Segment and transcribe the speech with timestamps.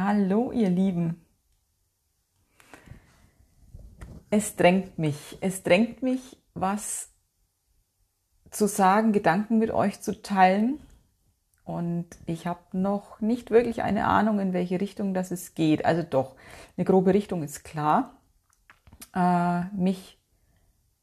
[0.00, 1.26] Hallo, ihr Lieben.
[4.30, 7.12] Es drängt mich, es drängt mich, was
[8.52, 10.78] zu sagen, Gedanken mit euch zu teilen.
[11.64, 15.84] Und ich habe noch nicht wirklich eine Ahnung, in welche Richtung das es geht.
[15.84, 16.36] Also doch,
[16.76, 18.22] eine grobe Richtung ist klar.
[19.16, 20.22] Äh, mich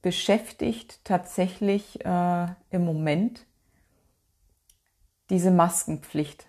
[0.01, 3.45] beschäftigt tatsächlich äh, im Moment
[5.29, 6.47] diese Maskenpflicht.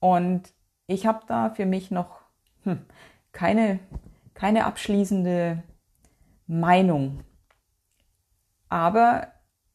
[0.00, 0.52] Und
[0.86, 2.20] ich habe da für mich noch
[2.62, 2.84] hm,
[3.32, 3.80] keine,
[4.34, 5.62] keine abschließende
[6.46, 7.24] Meinung.
[8.68, 9.32] Aber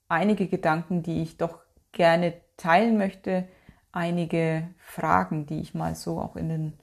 [0.08, 1.60] einige Gedanken, die ich doch
[1.92, 3.48] gerne teilen möchte,
[3.92, 6.74] einige Fragen, die ich mal so auch in den,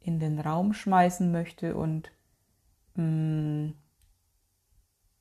[0.00, 2.10] in den Raum schmeißen möchte und
[2.94, 3.74] mh, hm,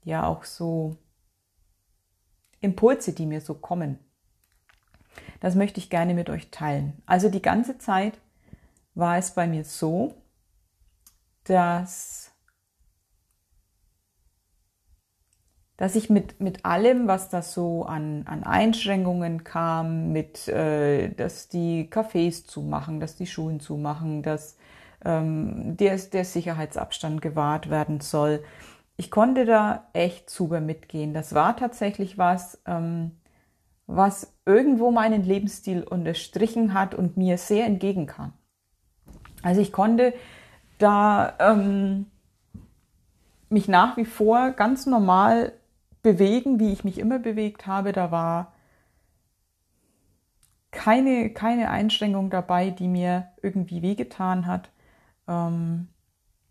[0.04, 0.98] ja auch so
[2.62, 4.00] Impulse, die mir so kommen.
[5.40, 7.02] Das möchte ich gerne mit euch teilen.
[7.06, 8.20] Also die ganze Zeit
[8.96, 10.16] war es bei mir so,
[11.44, 12.32] dass,
[15.78, 21.48] dass ich mit, mit allem, was da so an, an Einschränkungen kam, mit, äh, dass
[21.48, 24.58] die Cafés zumachen, dass die Schulen zumachen, dass
[25.06, 28.44] ähm, der, der Sicherheitsabstand gewahrt werden soll.
[28.98, 31.14] Ich konnte da echt super mitgehen.
[31.14, 33.12] Das war tatsächlich was, ähm,
[33.88, 38.34] was irgendwo meinen Lebensstil unterstrichen hat und mir sehr entgegenkam.
[39.42, 40.14] Also ich konnte
[40.78, 42.08] da ähm,
[43.50, 45.54] mich nach wie vor ganz normal
[46.02, 47.94] bewegen, wie ich mich immer bewegt habe.
[47.94, 48.54] Da war
[50.72, 54.70] keine, keine Einschränkung dabei, die mir irgendwie wehgetan hat.
[55.28, 55.88] Ähm,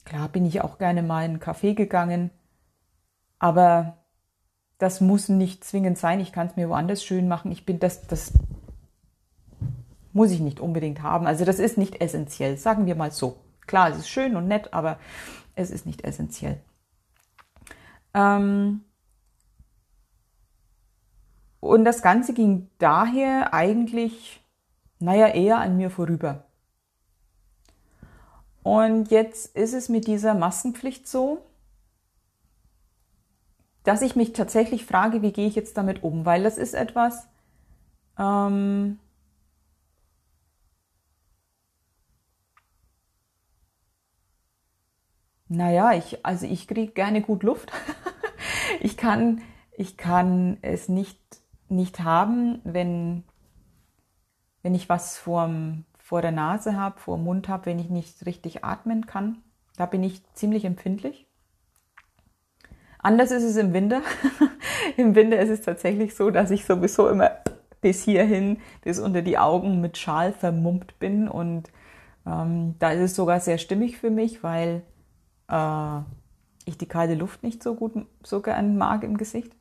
[0.04, 2.30] klar bin ich auch gerne mal in einen Café gegangen,
[3.38, 3.98] aber
[4.78, 6.20] das muss nicht zwingend sein.
[6.20, 7.50] Ich kann es mir woanders schön machen.
[7.52, 8.32] Ich bin das, das
[10.12, 11.26] muss ich nicht unbedingt haben.
[11.26, 13.36] Also das ist nicht essentiell, sagen wir mal so.
[13.66, 14.98] Klar, es ist schön und nett, aber
[15.54, 16.60] es ist nicht essentiell.
[18.14, 18.82] Ähm
[21.60, 24.42] und das Ganze ging daher eigentlich,
[24.98, 26.44] naja, eher an mir vorüber.
[28.62, 31.44] Und jetzt ist es mit dieser Maskenpflicht so,
[33.86, 37.28] dass ich mich tatsächlich frage, wie gehe ich jetzt damit um, weil das ist etwas,
[38.18, 38.98] ähm,
[45.48, 47.72] naja, ich, also ich kriege gerne gut Luft.
[48.80, 49.42] ich kann,
[49.76, 51.20] ich kann es nicht,
[51.68, 53.24] nicht haben, wenn,
[54.62, 58.26] wenn ich was vorm, vor der Nase habe, vor dem Mund habe, wenn ich nicht
[58.26, 59.42] richtig atmen kann.
[59.76, 61.25] Da bin ich ziemlich empfindlich.
[63.06, 64.02] Anders ist es im Winter.
[64.96, 67.30] Im Winter ist es tatsächlich so, dass ich sowieso immer
[67.80, 71.28] bis hierhin, bis unter die Augen mit Schal vermummt bin.
[71.28, 71.70] Und
[72.26, 74.82] ähm, da ist es sogar sehr stimmig für mich, weil
[75.48, 75.98] äh,
[76.64, 77.92] ich die kalte Luft nicht so gut,
[78.24, 79.52] so gern mag im Gesicht.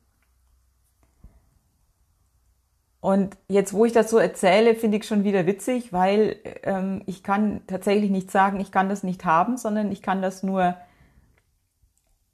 [2.98, 6.34] Und jetzt, wo ich das so erzähle, finde ich schon wieder witzig, weil
[6.64, 10.42] ähm, ich kann tatsächlich nicht sagen, ich kann das nicht haben, sondern ich kann das
[10.42, 10.74] nur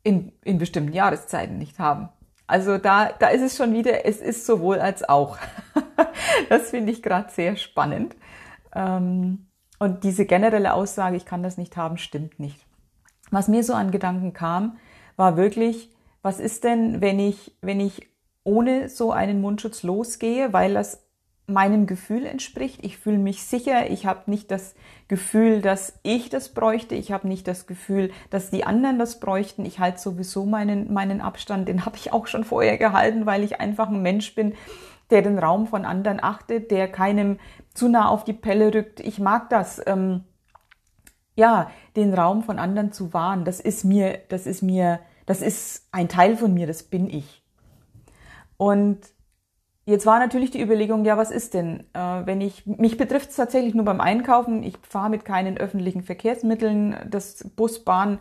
[0.02, 2.08] in, in bestimmten Jahreszeiten nicht haben.
[2.46, 5.38] Also da, da ist es schon wieder, es ist sowohl als auch.
[6.48, 8.14] das finde ich gerade sehr spannend.
[8.74, 9.46] Ähm,
[9.78, 12.66] und diese generelle Aussage, ich kann das nicht haben, stimmt nicht.
[13.30, 14.76] Was mir so an Gedanken kam,
[15.16, 18.08] war wirklich, was ist denn, wenn ich, wenn ich
[18.44, 21.02] ohne so einen Mundschutz losgehe, weil das
[21.52, 22.84] meinem Gefühl entspricht.
[22.84, 23.90] Ich fühle mich sicher.
[23.90, 24.74] Ich habe nicht das
[25.08, 26.94] Gefühl, dass ich das bräuchte.
[26.94, 29.64] Ich habe nicht das Gefühl, dass die anderen das bräuchten.
[29.64, 31.68] Ich halte sowieso meinen, meinen Abstand.
[31.68, 34.54] Den habe ich auch schon vorher gehalten, weil ich einfach ein Mensch bin,
[35.10, 37.38] der den Raum von anderen achtet, der keinem
[37.74, 39.00] zu nah auf die Pelle rückt.
[39.00, 39.80] Ich mag das.
[39.86, 40.24] Ähm,
[41.34, 43.44] ja, den Raum von anderen zu wahren.
[43.44, 46.66] Das ist mir, das ist mir, das ist ein Teil von mir.
[46.66, 47.42] Das bin ich.
[48.56, 49.00] Und
[49.84, 53.36] Jetzt war natürlich die Überlegung, ja, was ist denn, äh, wenn ich, mich betrifft es
[53.36, 58.20] tatsächlich nur beim Einkaufen, ich fahre mit keinen öffentlichen Verkehrsmitteln, das Bus, Bahn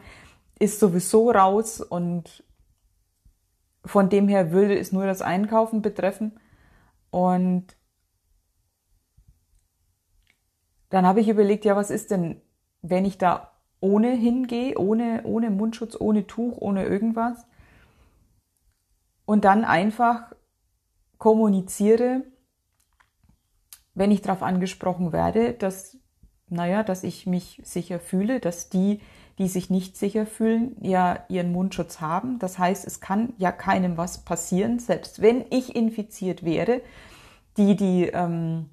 [0.58, 2.44] ist sowieso raus und
[3.86, 6.40] von dem her würde es nur das Einkaufen betreffen.
[7.12, 7.76] Und
[10.90, 12.42] dann habe ich überlegt, ja, was ist denn,
[12.82, 17.46] wenn ich da ohne hingehe, ohne, ohne Mundschutz, ohne Tuch, ohne irgendwas?
[19.26, 20.32] Und dann einfach
[21.22, 22.24] kommuniziere,
[23.94, 26.00] wenn ich darauf angesprochen werde, dass,
[26.50, 29.02] naja, dass ich mich sicher fühle, dass die,
[29.38, 32.40] die sich nicht sicher fühlen, ja ihren Mundschutz haben.
[32.40, 36.82] Das heißt, es kann ja keinem was passieren, selbst wenn ich infiziert wäre.
[37.56, 38.72] Die, die ähm,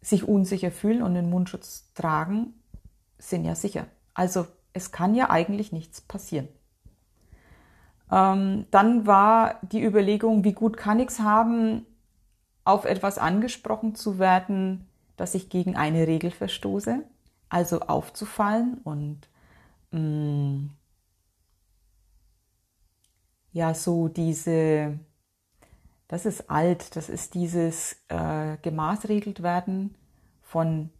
[0.00, 2.54] sich unsicher fühlen und den Mundschutz tragen,
[3.18, 3.88] sind ja sicher.
[4.14, 6.46] Also es kann ja eigentlich nichts passieren.
[8.10, 11.86] Ähm, dann war die Überlegung, wie gut kann ich es haben,
[12.64, 17.04] auf etwas angesprochen zu werden, dass ich gegen eine Regel verstoße,
[17.48, 19.28] also aufzufallen und
[19.90, 20.70] mh, mm,
[23.52, 24.98] ja, so diese,
[26.08, 29.94] das ist alt, das ist dieses äh, gemaßregelt werden
[30.42, 30.90] von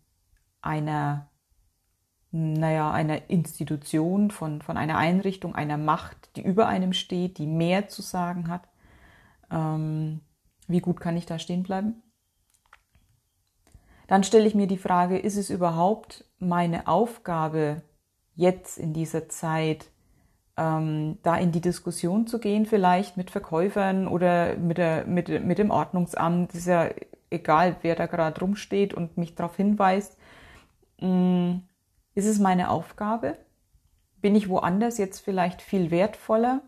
[0.60, 1.29] einer,
[2.32, 7.88] naja, einer Institution, von, von einer Einrichtung, einer Macht, die über einem steht, die mehr
[7.88, 8.68] zu sagen hat.
[9.50, 10.20] Ähm,
[10.68, 12.02] wie gut kann ich da stehen bleiben?
[14.06, 17.82] Dann stelle ich mir die Frage, ist es überhaupt meine Aufgabe,
[18.34, 19.90] jetzt in dieser Zeit
[20.56, 25.58] ähm, da in die Diskussion zu gehen, vielleicht mit Verkäufern oder mit, der, mit, mit
[25.58, 26.54] dem Ordnungsamt.
[26.54, 26.90] ist ja
[27.30, 30.16] egal, wer da gerade rumsteht und mich darauf hinweist.
[30.98, 31.62] Ähm,
[32.14, 33.38] ist es meine Aufgabe?
[34.20, 36.62] Bin ich woanders jetzt vielleicht viel wertvoller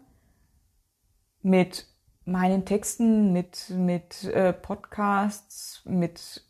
[1.42, 1.86] mit
[2.24, 6.46] meinen Texten, mit, mit äh, Podcasts, mit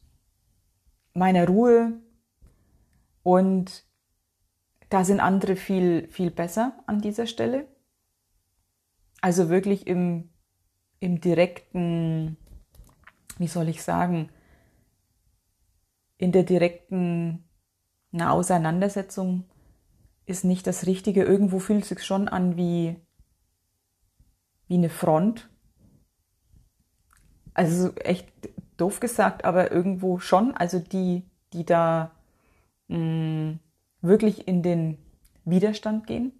[1.14, 2.00] meiner Ruhe
[3.22, 3.84] und
[4.90, 7.66] da sind andere viel, viel besser an dieser Stelle.
[9.22, 10.30] Also wirklich im,
[11.00, 12.36] im direkten,
[13.38, 14.28] wie soll ich sagen,
[16.18, 17.48] in der direkten
[18.12, 19.44] eine Auseinandersetzung
[20.26, 21.24] ist nicht das Richtige.
[21.24, 22.96] Irgendwo fühlt es sich schon an wie,
[24.68, 25.48] wie eine Front.
[27.54, 28.28] Also echt
[28.76, 30.54] doof gesagt, aber irgendwo schon.
[30.54, 32.12] Also die, die da
[32.88, 33.60] mh, mm,
[34.00, 34.98] wirklich in den
[35.44, 36.32] Widerstand gehen.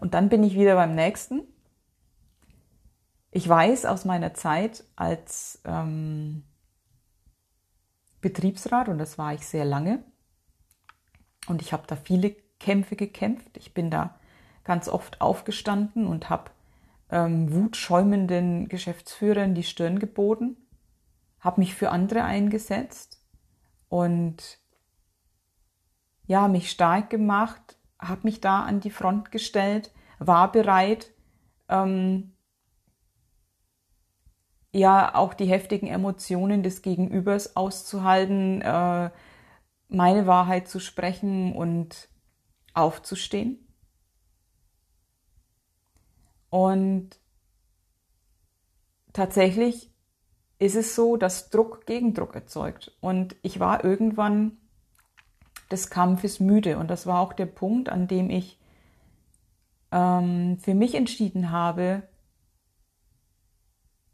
[0.00, 1.42] Und dann bin ich wieder beim nächsten.
[3.30, 6.44] Ich weiß aus meiner Zeit als ähm,
[8.20, 10.02] Betriebsrat, und das war ich sehr lange,
[11.48, 13.56] und ich habe da viele Kämpfe gekämpft.
[13.56, 14.18] Ich bin da
[14.64, 16.50] ganz oft aufgestanden und habe
[17.10, 20.56] ähm, wutschäumenden Geschäftsführern die Stirn geboten,
[21.40, 23.24] habe mich für andere eingesetzt
[23.88, 24.58] und
[26.26, 31.10] ja, mich stark gemacht, habe mich da an die Front gestellt, war bereit,
[31.70, 32.34] ähm,
[34.72, 39.10] ja, auch die heftigen Emotionen des Gegenübers auszuhalten, äh,
[39.88, 42.08] meine Wahrheit zu sprechen und
[42.74, 43.66] aufzustehen.
[46.50, 47.10] Und
[49.12, 49.90] tatsächlich
[50.58, 52.96] ist es so, dass Druck Gegendruck erzeugt.
[53.00, 54.58] Und ich war irgendwann
[55.70, 56.78] des Kampfes müde.
[56.78, 58.58] Und das war auch der Punkt, an dem ich
[59.92, 62.02] ähm, für mich entschieden habe,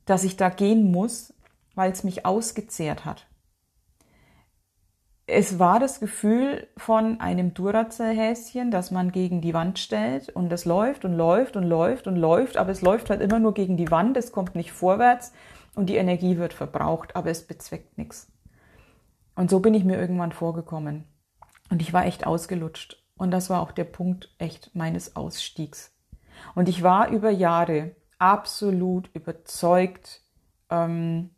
[0.05, 1.33] dass ich da gehen muss,
[1.75, 3.27] weil es mich ausgezehrt hat.
[5.27, 10.67] Es war das Gefühl von einem Duracell-Häschen, das man gegen die Wand stellt und es
[10.67, 13.91] läuft und läuft und läuft und läuft, aber es läuft halt immer nur gegen die
[13.91, 15.33] Wand, es kommt nicht vorwärts
[15.75, 18.31] und die Energie wird verbraucht, aber es bezweckt nichts.
[19.35, 21.05] Und so bin ich mir irgendwann vorgekommen.
[21.71, 23.03] Und ich war echt ausgelutscht.
[23.17, 25.93] Und das war auch der Punkt echt meines Ausstiegs.
[26.55, 30.23] Und ich war über Jahre absolut überzeugt,
[30.71, 31.31] ähm,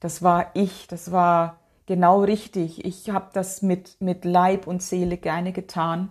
[0.00, 2.84] das war ich, das war genau richtig.
[2.84, 6.10] Ich habe das mit, mit Leib und Seele gerne getan.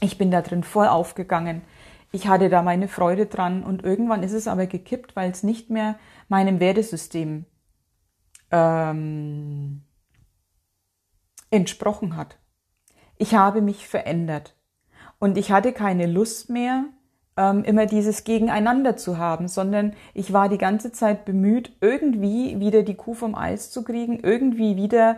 [0.00, 1.62] Ich bin da drin voll aufgegangen.
[2.10, 5.70] Ich hatte da meine Freude dran und irgendwann ist es aber gekippt, weil es nicht
[5.70, 5.98] mehr
[6.28, 7.44] meinem Wertesystem
[8.50, 9.82] ähm,
[11.50, 12.38] entsprochen hat
[13.18, 14.54] ich habe mich verändert.
[15.18, 16.84] Und ich hatte keine Lust mehr,
[17.38, 22.82] ähm, immer dieses Gegeneinander zu haben, sondern ich war die ganze Zeit bemüht, irgendwie wieder
[22.82, 25.16] die Kuh vom Eis zu kriegen, irgendwie wieder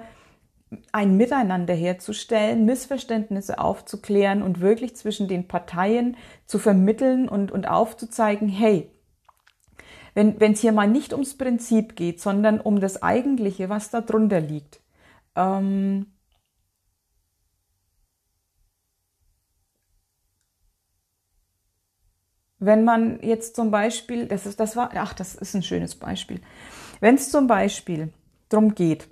[0.93, 8.49] ein Miteinander herzustellen, Missverständnisse aufzuklären und wirklich zwischen den Parteien zu vermitteln und, und aufzuzeigen,
[8.49, 8.91] hey,
[10.15, 14.41] wenn es hier mal nicht ums Prinzip geht, sondern um das Eigentliche, was da drunter
[14.41, 14.81] liegt,
[15.37, 16.07] ähm,
[22.61, 26.41] Wenn man jetzt zum Beispiel, das ist, das war, ach, das ist ein schönes Beispiel.
[27.01, 28.13] Wenn es zum Beispiel
[28.51, 29.09] darum geht,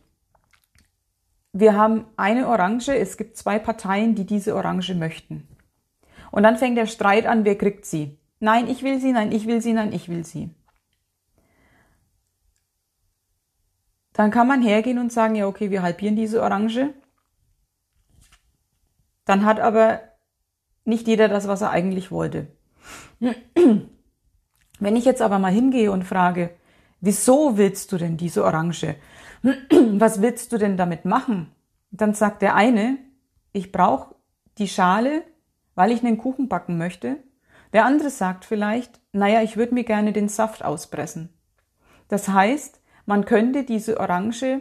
[1.53, 5.49] wir haben eine Orange, es gibt zwei Parteien, die diese Orange möchten.
[6.31, 8.19] Und dann fängt der Streit an, wer kriegt sie?
[8.39, 10.55] Nein, ich will sie, nein, ich will sie, nein, ich will sie.
[14.13, 16.93] Dann kann man hergehen und sagen, ja, okay, wir halbieren diese Orange.
[19.25, 20.01] Dann hat aber
[20.85, 22.58] nicht jeder das, was er eigentlich wollte.
[24.81, 26.51] Wenn ich jetzt aber mal hingehe und frage,
[27.01, 28.97] wieso willst du denn diese Orange?
[29.43, 31.53] Was willst du denn damit machen?
[31.91, 32.99] Dann sagt der eine,
[33.53, 34.15] ich brauche
[34.59, 35.23] die Schale,
[35.75, 37.17] weil ich einen Kuchen backen möchte.
[37.73, 41.31] Der andere sagt vielleicht, naja, ich würde mir gerne den Saft auspressen.
[42.09, 44.61] Das heißt, man könnte diese Orange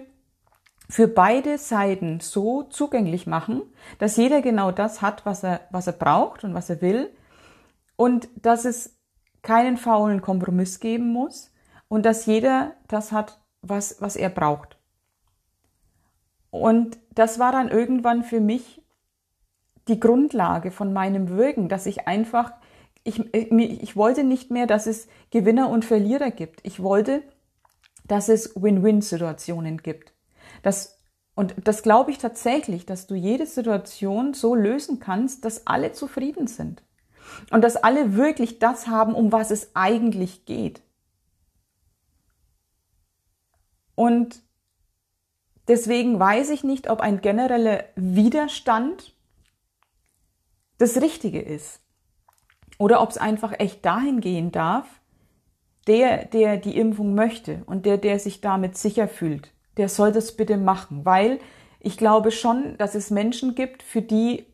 [0.90, 3.62] für beide Seiten so zugänglich machen,
[4.00, 7.10] dass jeder genau das hat, was er, was er braucht und was er will
[7.98, 8.98] und dass es
[9.42, 11.52] keinen faulen Kompromiss geben muss
[11.90, 14.78] und dass jeder das hat, was, was er braucht.
[16.50, 18.82] Und das war dann irgendwann für mich
[19.88, 22.52] die Grundlage von meinem Wirken, dass ich einfach,
[23.04, 26.60] ich, ich wollte nicht mehr, dass es Gewinner und Verlierer gibt.
[26.64, 27.24] Ich wollte,
[28.06, 30.14] dass es Win-Win-Situationen gibt.
[30.62, 31.00] Das,
[31.36, 36.48] und das glaube ich tatsächlich, dass du jede Situation so lösen kannst, dass alle zufrieden
[36.48, 36.84] sind.
[37.52, 40.82] Und dass alle wirklich das haben, um was es eigentlich geht.
[43.96, 44.42] Und
[45.68, 49.14] deswegen weiß ich nicht, ob ein genereller Widerstand
[50.78, 51.82] das Richtige ist.
[52.78, 54.86] Oder ob es einfach echt dahin gehen darf,
[55.88, 60.34] der, der die Impfung möchte und der, der sich damit sicher fühlt, der soll das
[60.34, 61.40] bitte machen, weil
[61.80, 64.46] ich glaube schon, dass es Menschen gibt, für die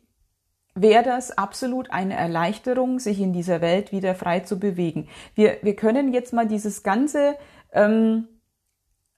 [0.74, 5.08] wäre das absolut eine Erleichterung, sich in dieser Welt wieder frei zu bewegen.
[5.34, 7.36] Wir, wir können jetzt mal dieses ganze
[7.72, 8.28] ähm,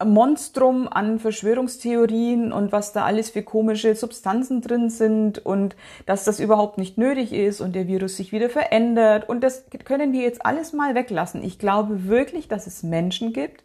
[0.05, 6.39] Monstrum an Verschwörungstheorien und was da alles für komische Substanzen drin sind und dass das
[6.39, 9.27] überhaupt nicht nötig ist und der Virus sich wieder verändert.
[9.27, 11.43] Und das können wir jetzt alles mal weglassen.
[11.43, 13.65] Ich glaube wirklich, dass es Menschen gibt,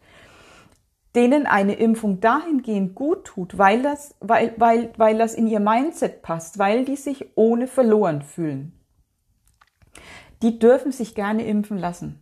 [1.16, 6.22] denen eine Impfung dahingehend gut tut, weil das, weil, weil, weil das in ihr Mindset
[6.22, 8.74] passt, weil die sich ohne verloren fühlen.
[10.42, 12.20] Die dürfen sich gerne impfen lassen.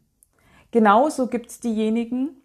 [0.71, 2.41] Genauso gibt's diejenigen,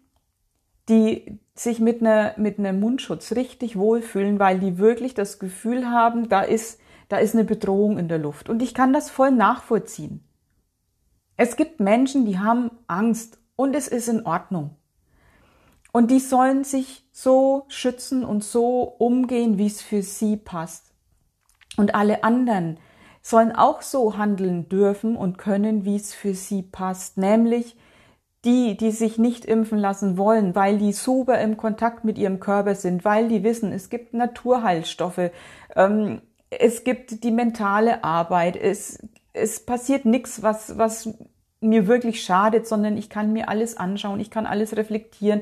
[0.89, 6.29] die sich mit einer mit einem Mundschutz richtig wohlfühlen, weil die wirklich das Gefühl haben,
[6.29, 10.23] da ist da ist eine Bedrohung in der Luft und ich kann das voll nachvollziehen.
[11.37, 14.75] Es gibt Menschen, die haben Angst und es ist in Ordnung.
[15.95, 20.91] Und die sollen sich so schützen und so umgehen, wie es für sie passt.
[21.77, 22.79] Und alle anderen
[23.21, 27.77] sollen auch so handeln dürfen und können, wie es für sie passt, nämlich
[28.43, 32.75] die, die sich nicht impfen lassen wollen, weil die super im Kontakt mit ihrem Körper
[32.75, 35.31] sind, weil die wissen, es gibt Naturheilstoffe,
[35.77, 38.99] ähm, es gibt die mentale Arbeit, es,
[39.31, 41.07] es passiert nichts, was, was
[41.61, 45.41] mir wirklich schadet, sondern ich kann mir alles anschauen, ich kann alles reflektieren.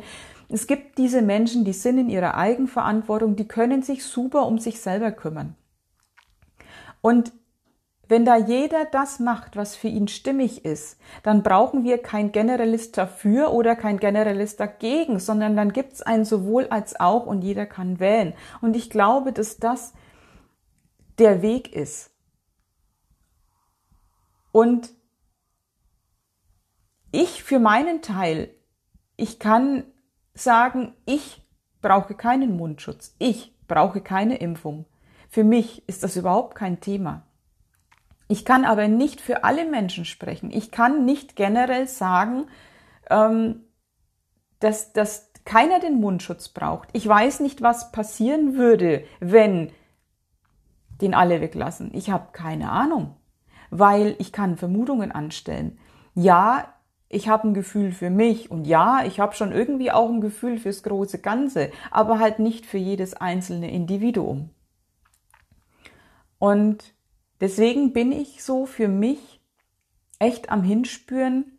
[0.49, 4.81] Es gibt diese Menschen, die sind in ihrer Eigenverantwortung, die können sich super um sich
[4.81, 5.55] selber kümmern.
[7.01, 7.33] Und
[8.09, 12.97] wenn da jeder das macht, was für ihn stimmig ist, dann brauchen wir kein Generalist
[12.97, 17.99] dafür oder kein Generalist dagegen, sondern dann gibt's ein sowohl als auch und jeder kann
[17.99, 18.33] wählen.
[18.61, 19.93] Und ich glaube, dass das
[21.17, 22.11] der Weg ist.
[24.51, 24.91] Und
[27.11, 28.49] ich für meinen Teil,
[29.15, 29.85] ich kann
[30.33, 31.41] sagen, ich
[31.81, 34.85] brauche keinen Mundschutz, ich brauche keine Impfung.
[35.29, 37.23] Für mich ist das überhaupt kein Thema.
[38.27, 40.49] Ich kann aber nicht für alle Menschen sprechen.
[40.51, 42.45] Ich kann nicht generell sagen,
[43.09, 43.61] ähm,
[44.59, 46.89] dass, dass keiner den Mundschutz braucht.
[46.93, 49.71] Ich weiß nicht, was passieren würde, wenn
[51.01, 51.91] den alle weglassen.
[51.93, 53.17] Ich habe keine Ahnung,
[53.69, 55.77] weil ich kann Vermutungen anstellen.
[56.15, 56.73] Ja,
[57.13, 60.57] ich habe ein Gefühl für mich und ja, ich habe schon irgendwie auch ein Gefühl
[60.57, 64.49] fürs große Ganze, aber halt nicht für jedes einzelne Individuum.
[66.39, 66.93] Und
[67.43, 69.41] Deswegen bin ich so für mich
[70.17, 71.52] echt am Hinspüren,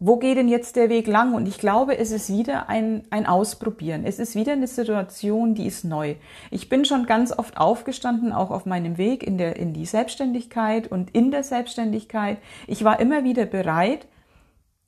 [0.00, 1.34] wo geht denn jetzt der Weg lang?
[1.34, 4.04] Und ich glaube, es ist wieder ein, ein Ausprobieren.
[4.04, 6.14] Es ist wieder eine Situation, die ist neu.
[6.52, 10.86] Ich bin schon ganz oft aufgestanden, auch auf meinem Weg in, der, in die Selbstständigkeit
[10.86, 12.38] und in der Selbstständigkeit.
[12.68, 14.06] Ich war immer wieder bereit,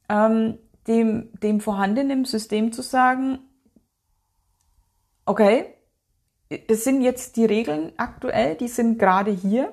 [0.09, 3.40] ähm, dem, dem vorhandenen System zu sagen,
[5.26, 5.75] okay,
[6.69, 9.73] das sind jetzt die Regeln aktuell, die sind gerade hier.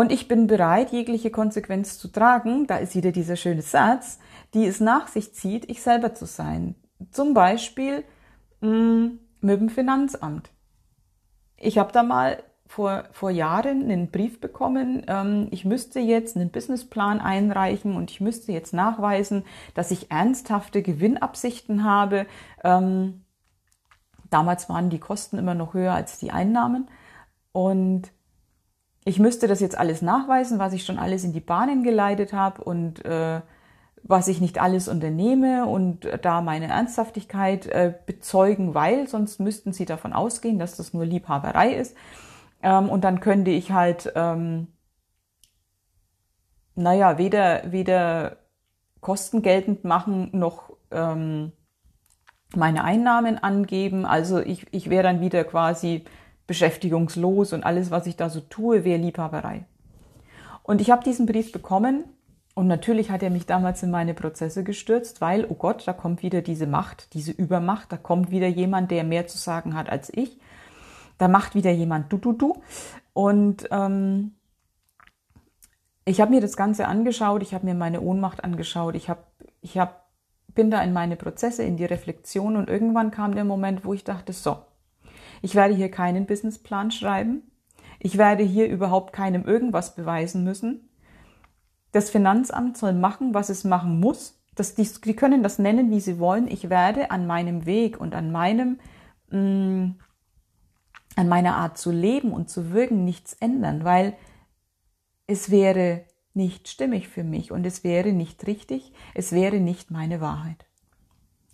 [0.00, 2.66] Und ich bin bereit, jegliche Konsequenz zu tragen.
[2.66, 4.18] Da ist wieder dieser schöne Satz,
[4.54, 6.74] die es nach sich zieht, ich selber zu sein.
[7.10, 8.04] Zum Beispiel
[8.62, 10.48] mh, mm, mit dem Finanzamt.
[11.58, 16.48] Ich habe da mal vor, vor Jahren einen Brief bekommen, ähm, ich müsste jetzt einen
[16.48, 22.24] Businessplan einreichen und ich müsste jetzt nachweisen, dass ich ernsthafte Gewinnabsichten habe.
[22.64, 23.26] Ähm,
[24.30, 26.88] Damals waren die Kosten immer noch höher als die Einnahmen.
[27.52, 28.12] Und
[29.04, 32.62] ich müsste das jetzt alles nachweisen, was ich schon alles in die Bahnen geleitet habe
[32.62, 33.40] und äh,
[34.02, 39.84] was ich nicht alles unternehme und da meine Ernsthaftigkeit äh, bezeugen, weil sonst müssten sie
[39.84, 41.96] davon ausgehen, dass das nur Liebhaberei ist.
[42.62, 44.68] Ähm, und dann könnte ich halt, ähm,
[46.74, 48.36] naja, weder, weder
[49.00, 51.52] Kosten geltend machen noch ähm,
[52.54, 54.04] meine Einnahmen angeben.
[54.06, 56.04] Also ich, ich wäre dann wieder quasi
[56.50, 59.66] beschäftigungslos und alles, was ich da so tue, wäre Liebhaberei.
[60.64, 62.02] Und ich habe diesen Brief bekommen
[62.56, 66.24] und natürlich hat er mich damals in meine Prozesse gestürzt, weil, oh Gott, da kommt
[66.24, 70.12] wieder diese Macht, diese Übermacht, da kommt wieder jemand, der mehr zu sagen hat als
[70.12, 70.40] ich.
[71.18, 72.60] Da macht wieder jemand du, du, du.
[73.12, 74.32] Und ähm,
[76.04, 79.30] ich habe mir das Ganze angeschaut, ich habe mir meine Ohnmacht angeschaut, ich, hab,
[79.60, 80.08] ich hab,
[80.48, 84.02] bin da in meine Prozesse, in die Reflexion und irgendwann kam der Moment, wo ich
[84.02, 84.56] dachte, so,
[85.42, 87.50] ich werde hier keinen Businessplan schreiben,
[88.00, 90.88] ich werde hier überhaupt keinem irgendwas beweisen müssen.
[91.92, 94.42] Das Finanzamt soll machen, was es machen muss.
[94.54, 96.48] Das, die, die können das nennen, wie sie wollen.
[96.48, 98.80] Ich werde an meinem Weg und an meinem,
[99.28, 99.98] mh, mm,
[101.16, 104.16] an meiner Art zu leben und zu wirken nichts ändern, weil
[105.26, 110.20] es wäre nicht stimmig für mich und es wäre nicht richtig, es wäre nicht meine
[110.20, 110.64] Wahrheit.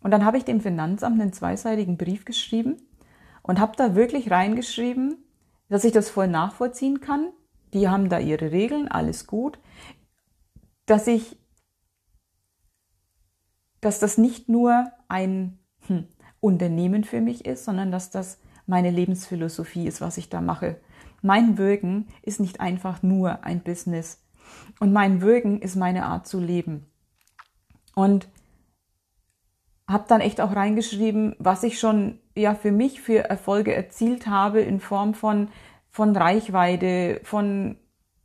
[0.02, 2.76] Und dann habe ich dem Finanzamt einen zweiseitigen Brief geschrieben
[3.47, 5.25] und habe da wirklich reingeschrieben,
[5.69, 7.33] dass ich das voll nachvollziehen kann.
[7.73, 9.59] Die haben da ihre Regeln, alles gut.
[10.85, 11.38] Dass ich,
[13.81, 16.07] dass das nicht nur ein hm,
[16.41, 20.81] Unternehmen für mich ist, sondern dass das meine Lebensphilosophie ist, was ich da mache.
[21.23, 24.25] Mein Wirken ist nicht einfach nur ein Business.
[24.81, 26.87] Und mein Wirken ist meine Art zu leben.
[27.95, 28.29] Und
[29.88, 34.61] habe dann echt auch reingeschrieben, was ich schon ja für mich für Erfolge erzielt habe
[34.61, 35.49] in Form von
[35.90, 37.76] von Reichweite, von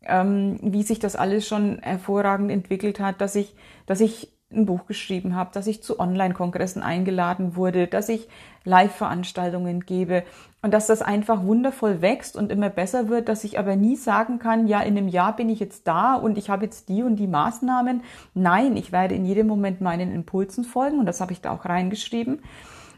[0.03, 4.85] ähm, wie sich das alles schon hervorragend entwickelt hat, dass ich dass ich ein Buch
[4.85, 8.27] geschrieben habe, dass ich zu Online-Kongressen eingeladen wurde, dass ich
[8.63, 10.23] Live-Veranstaltungen gebe
[10.61, 14.39] und dass das einfach wundervoll wächst und immer besser wird, dass ich aber nie sagen
[14.39, 17.15] kann, ja, in einem Jahr bin ich jetzt da und ich habe jetzt die und
[17.15, 18.03] die Maßnahmen.
[18.33, 21.65] Nein, ich werde in jedem Moment meinen Impulsen folgen und das habe ich da auch
[21.65, 22.41] reingeschrieben.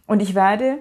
[0.06, 0.80] Und ich werde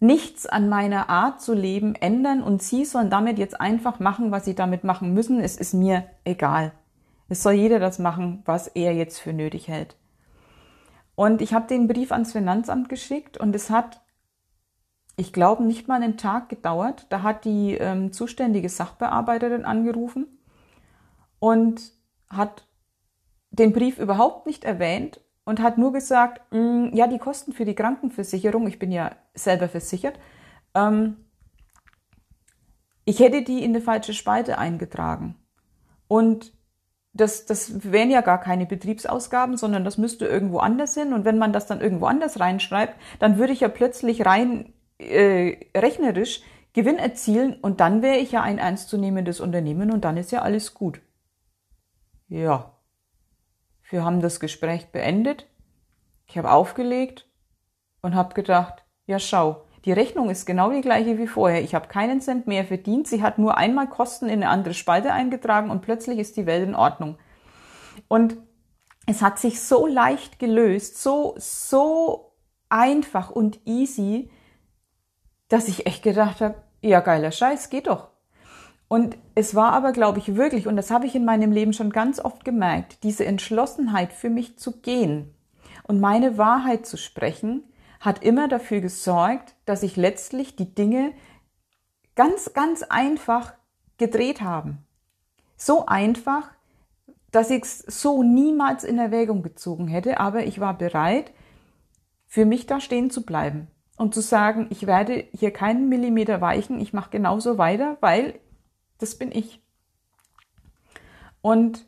[0.00, 4.46] nichts an meiner Art zu leben ändern und Sie sollen damit jetzt einfach machen, was
[4.46, 5.40] Sie damit machen müssen.
[5.40, 6.72] Es ist mir egal.
[7.28, 9.96] Es soll jeder das machen, was er jetzt für nötig hält.
[11.14, 14.00] Und ich habe den Brief ans Finanzamt geschickt und es hat,
[15.16, 17.06] ich glaube, nicht mal einen Tag gedauert.
[17.10, 20.26] Da hat die ähm, zuständige Sachbearbeiterin angerufen
[21.38, 21.92] und
[22.30, 22.66] hat
[23.50, 27.74] den Brief überhaupt nicht erwähnt und hat nur gesagt, mm, ja, die Kosten für die
[27.74, 30.18] Krankenversicherung, ich bin ja selber versichert,
[30.74, 31.16] ähm,
[33.04, 35.34] ich hätte die in eine falsche Spalte eingetragen.
[36.06, 36.52] Und
[37.12, 41.12] das, das wären ja gar keine Betriebsausgaben, sondern das müsste irgendwo anders hin.
[41.12, 45.56] Und wenn man das dann irgendwo anders reinschreibt, dann würde ich ja plötzlich rein äh,
[45.76, 46.42] rechnerisch
[46.74, 50.74] Gewinn erzielen und dann wäre ich ja ein ernstzunehmendes Unternehmen und dann ist ja alles
[50.74, 51.00] gut.
[52.28, 52.79] Ja.
[53.90, 55.46] Wir haben das Gespräch beendet.
[56.26, 57.28] Ich habe aufgelegt
[58.02, 61.62] und habe gedacht, ja schau, die Rechnung ist genau die gleiche wie vorher.
[61.62, 63.08] Ich habe keinen Cent mehr verdient.
[63.08, 66.66] Sie hat nur einmal Kosten in eine andere Spalte eingetragen und plötzlich ist die Welt
[66.68, 67.18] in Ordnung.
[68.06, 68.36] Und
[69.06, 72.32] es hat sich so leicht gelöst, so, so
[72.68, 74.30] einfach und easy,
[75.48, 78.09] dass ich echt gedacht habe, ja, geiler Scheiß, geht doch.
[78.92, 81.90] Und es war aber, glaube ich, wirklich, und das habe ich in meinem Leben schon
[81.90, 85.32] ganz oft gemerkt, diese Entschlossenheit für mich zu gehen
[85.84, 87.62] und meine Wahrheit zu sprechen,
[88.00, 91.12] hat immer dafür gesorgt, dass sich letztlich die Dinge
[92.16, 93.52] ganz, ganz einfach
[93.96, 94.84] gedreht haben.
[95.56, 96.50] So einfach,
[97.30, 101.30] dass ich es so niemals in Erwägung gezogen hätte, aber ich war bereit,
[102.26, 106.80] für mich da stehen zu bleiben und zu sagen, ich werde hier keinen Millimeter weichen,
[106.80, 108.40] ich mache genauso weiter, weil
[109.00, 109.60] das bin ich.
[111.42, 111.86] Und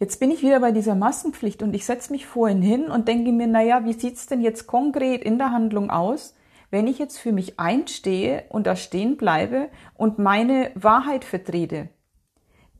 [0.00, 3.30] Jetzt bin ich wieder bei dieser Massenpflicht und ich setze mich vorhin hin und denke
[3.30, 6.34] mir, naja, wie sieht's denn jetzt konkret in der Handlung aus,
[6.70, 11.90] wenn ich jetzt für mich einstehe und da stehen bleibe und meine Wahrheit vertrete?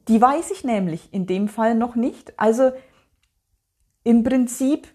[0.09, 2.39] Die weiß ich nämlich in dem Fall noch nicht.
[2.39, 2.73] Also
[4.03, 4.89] im Prinzip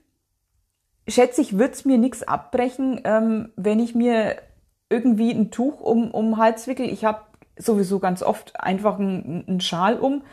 [1.07, 4.41] schätze ich, wird's mir nichts abbrechen, ähm, wenn ich mir
[4.89, 6.89] irgendwie ein Tuch um, um Hals wickel.
[6.89, 7.21] Ich habe
[7.59, 10.23] sowieso ganz oft einfach einen, einen Schal um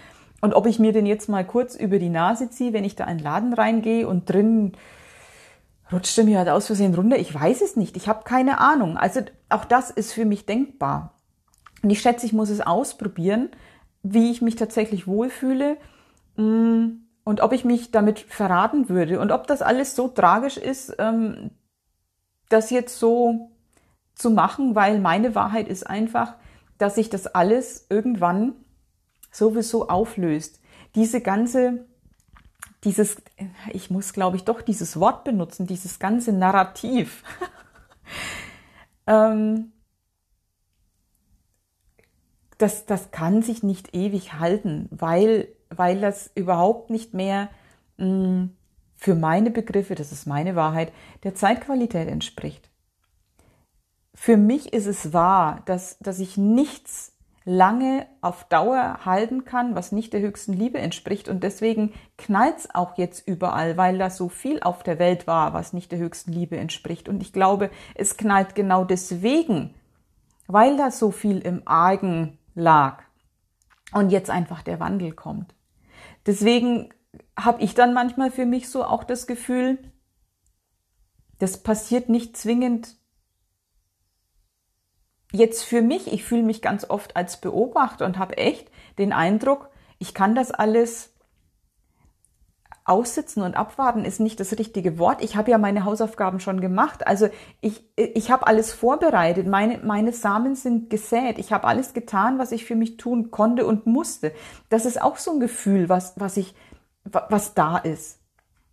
[0.40, 3.04] und ob ich mir den jetzt mal kurz über die Nase ziehe, wenn ich da
[3.04, 4.72] in den Laden reingehe und drin
[5.92, 7.96] rutscht er mir halt aus Versehen runter, ich weiß es nicht.
[7.96, 8.96] Ich habe keine Ahnung.
[8.96, 11.14] Also auch das ist für mich denkbar.
[11.82, 13.50] Und ich schätze, ich muss es ausprobieren,
[14.02, 15.76] wie ich mich tatsächlich wohlfühle.
[16.36, 16.86] Mm,
[17.24, 21.50] und ob ich mich damit verraten würde und ob das alles so tragisch ist, ähm,
[22.48, 23.50] das jetzt so
[24.14, 26.34] zu machen, weil meine Wahrheit ist einfach,
[26.78, 28.54] dass sich das alles irgendwann
[29.30, 30.60] sowieso auflöst.
[30.94, 31.86] Diese ganze,
[32.84, 33.16] dieses,
[33.72, 37.22] ich muss glaube ich doch dieses Wort benutzen, dieses ganze Narrativ.
[39.06, 39.72] ähm,
[42.58, 47.50] das, das kann sich nicht ewig halten, weil, weil das überhaupt nicht mehr
[47.98, 48.56] mh, mm,
[48.96, 50.90] für meine Begriffe, das ist meine Wahrheit,
[51.22, 52.70] der Zeitqualität entspricht.
[54.18, 57.12] Für mich ist es wahr, dass, dass ich nichts
[57.44, 61.28] lange auf Dauer halten kann, was nicht der höchsten Liebe entspricht.
[61.28, 65.72] Und deswegen knallt's auch jetzt überall, weil da so viel auf der Welt war, was
[65.72, 67.08] nicht der höchsten Liebe entspricht.
[67.08, 69.74] Und ich glaube, es knallt genau deswegen,
[70.48, 73.04] weil da so viel im Argen lag
[73.92, 75.54] und jetzt einfach der Wandel kommt.
[76.24, 76.88] Deswegen
[77.38, 79.78] habe ich dann manchmal für mich so auch das Gefühl,
[81.38, 82.96] das passiert nicht zwingend
[85.36, 86.12] jetzt für mich.
[86.12, 90.50] Ich fühle mich ganz oft als Beobachter und habe echt den Eindruck, ich kann das
[90.50, 91.12] alles
[92.84, 95.22] aussitzen und abwarten ist nicht das richtige Wort.
[95.22, 97.06] Ich habe ja meine Hausaufgaben schon gemacht.
[97.06, 97.28] Also
[97.60, 99.48] ich, ich habe alles vorbereitet.
[99.48, 101.38] Meine, meine Samen sind gesät.
[101.38, 104.32] Ich habe alles getan, was ich für mich tun konnte und musste.
[104.68, 106.54] Das ist auch so ein Gefühl, was, was ich,
[107.04, 108.20] was da ist.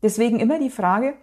[0.04, 1.15] Deswegen immer die Frage,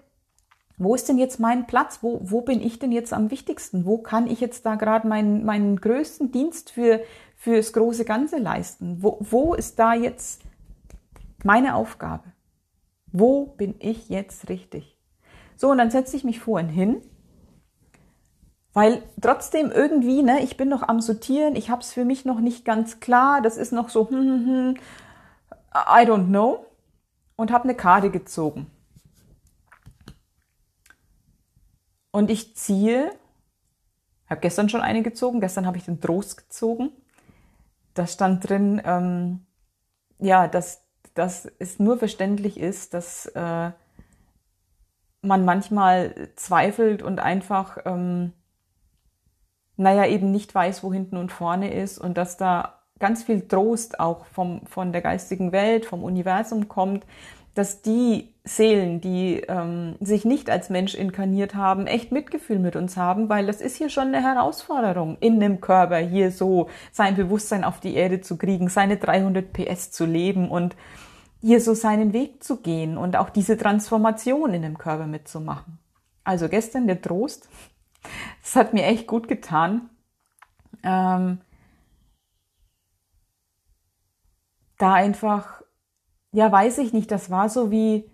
[0.80, 1.98] wo ist denn jetzt mein Platz?
[2.00, 3.84] Wo, wo bin ich denn jetzt am wichtigsten?
[3.84, 7.00] Wo kann ich jetzt da gerade meinen, meinen größten Dienst für,
[7.36, 8.96] fürs große Ganze leisten?
[9.00, 10.40] Wo, wo ist da jetzt
[11.44, 12.24] meine Aufgabe?
[13.12, 14.96] Wo bin ich jetzt richtig?
[15.54, 17.02] So, und dann setze ich mich vorhin hin,
[18.72, 22.40] weil trotzdem irgendwie, ne, ich bin noch am Sortieren, ich habe es für mich noch
[22.40, 24.76] nicht ganz klar, das ist noch so, hm, hm, hm,
[25.74, 26.64] I don't know,
[27.36, 28.70] und habe eine Karte gezogen.
[32.10, 33.10] Und ich ziehe,
[34.28, 36.90] habe gestern schon eine gezogen, gestern habe ich den Trost gezogen.
[37.94, 39.46] Da stand drin, ähm,
[40.18, 40.82] ja, dass
[41.14, 43.70] dass es nur verständlich ist, dass äh,
[45.22, 48.32] man manchmal zweifelt und einfach, ähm,
[49.76, 53.98] naja, eben nicht weiß, wo hinten und vorne ist und dass da ganz viel Trost
[53.98, 57.04] auch vom, von der geistigen Welt, vom Universum kommt,
[57.54, 62.96] dass die Seelen, die ähm, sich nicht als Mensch inkarniert haben, echt Mitgefühl mit uns
[62.96, 67.64] haben, weil das ist hier schon eine Herausforderung, in einem Körper hier so sein Bewusstsein
[67.64, 70.76] auf die Erde zu kriegen, seine 300 PS zu leben und
[71.40, 75.78] hier so seinen Weg zu gehen und auch diese Transformation in dem Körper mitzumachen.
[76.24, 77.48] Also gestern der Trost,
[78.42, 79.90] das hat mir echt gut getan.
[80.82, 81.40] Ähm,
[84.78, 85.62] da einfach,
[86.32, 88.08] ja, weiß ich nicht, das war so wie,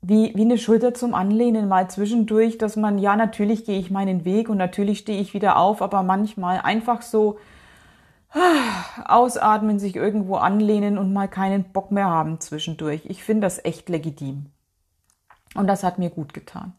[0.00, 4.24] wie, wie eine Schulter zum Anlehnen mal zwischendurch, dass man, ja, natürlich gehe ich meinen
[4.24, 7.38] Weg und natürlich stehe ich wieder auf, aber manchmal einfach so,
[9.04, 13.02] ausatmen, sich irgendwo anlehnen und mal keinen Bock mehr haben zwischendurch.
[13.06, 14.46] Ich finde das echt legitim.
[15.54, 16.74] Und das hat mir gut getan.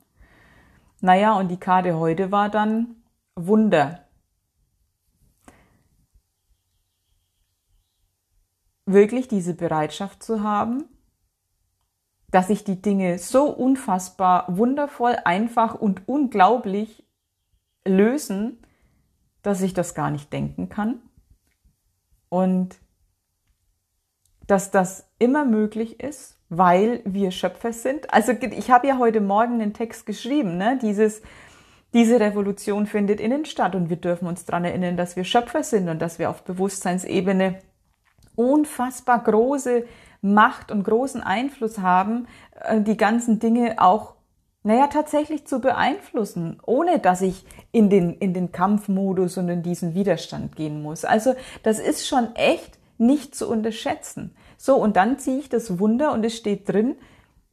[1.01, 2.95] Naja, und die Karte heute war dann
[3.35, 4.00] Wunder.
[8.85, 10.85] Wirklich diese Bereitschaft zu haben,
[12.31, 17.05] dass sich die Dinge so unfassbar wundervoll, einfach und unglaublich
[17.85, 18.59] lösen,
[19.43, 21.01] dass ich das gar nicht denken kann
[22.29, 22.79] und
[24.47, 28.13] dass das immer möglich ist, weil wir Schöpfer sind.
[28.13, 30.77] Also ich habe ja heute Morgen einen Text geschrieben, ne?
[30.81, 31.21] Dieses,
[31.93, 35.89] diese Revolution findet innen statt und wir dürfen uns daran erinnern, dass wir Schöpfer sind
[35.89, 37.59] und dass wir auf Bewusstseinsebene
[38.41, 39.85] unfassbar große
[40.21, 42.27] Macht und großen Einfluss haben,
[42.63, 44.15] äh, die ganzen Dinge auch
[44.63, 49.95] naja, tatsächlich zu beeinflussen, ohne dass ich in den, in den Kampfmodus und in diesen
[49.95, 51.03] Widerstand gehen muss.
[51.03, 54.35] Also das ist schon echt nicht zu unterschätzen.
[54.57, 56.95] So, und dann ziehe ich das Wunder und es steht drin,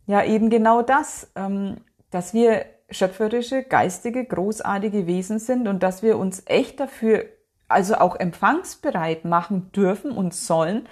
[0.06, 1.78] ja eben genau das, ähm,
[2.10, 7.24] dass wir schöpferische, geistige, großartige Wesen sind und dass wir uns echt dafür,
[7.68, 10.88] also auch empfangsbereit machen dürfen und sollen,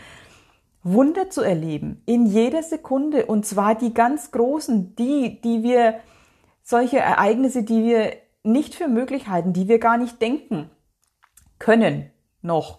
[0.82, 5.98] Wunder zu erleben, in jeder Sekunde, und zwar die ganz großen, die, die wir,
[6.62, 8.12] solche Ereignisse, die wir
[8.44, 10.70] nicht für möglich halten, die wir gar nicht denken
[11.58, 12.10] können,
[12.40, 12.78] noch,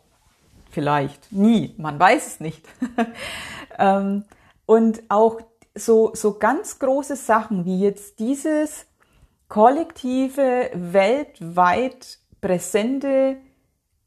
[0.71, 2.65] vielleicht, nie, man weiß es nicht.
[3.79, 4.23] Ähm,
[4.65, 5.39] und auch
[5.75, 8.87] so, so ganz große Sachen wie jetzt dieses
[9.49, 13.37] kollektive, weltweit präsente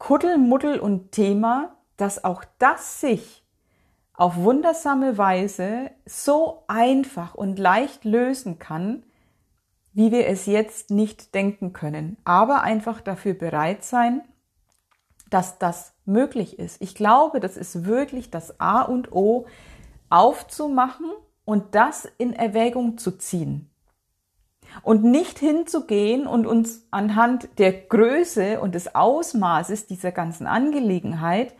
[0.01, 3.45] Kuddelmuddel und Thema, dass auch das sich
[4.15, 9.03] auf wundersame Weise so einfach und leicht lösen kann,
[9.93, 12.17] wie wir es jetzt nicht denken können.
[12.23, 14.23] Aber einfach dafür bereit sein,
[15.29, 16.81] dass das möglich ist.
[16.81, 19.45] Ich glaube, das ist wirklich das A und O,
[20.09, 21.11] aufzumachen
[21.45, 23.70] und das in Erwägung zu ziehen.
[24.83, 31.53] Und nicht hinzugehen und uns anhand der Größe und des Ausmaßes dieser ganzen Angelegenheit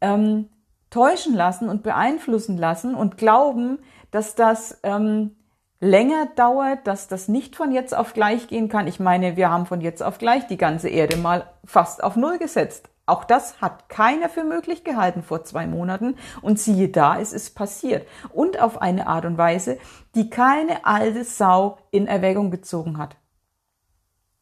[0.00, 0.48] ähm,
[0.90, 3.78] täuschen lassen und beeinflussen lassen und glauben,
[4.10, 5.36] dass das ähm,
[5.80, 8.86] länger dauert, dass das nicht von jetzt auf gleich gehen kann.
[8.86, 12.38] Ich meine, wir haben von jetzt auf gleich die ganze Erde mal fast auf Null
[12.38, 12.88] gesetzt.
[13.08, 16.16] Auch das hat keiner für möglich gehalten vor zwei Monaten.
[16.42, 18.06] Und siehe da, es ist passiert.
[18.32, 19.78] Und auf eine Art und Weise,
[20.14, 23.16] die keine alte Sau in Erwägung gezogen hat.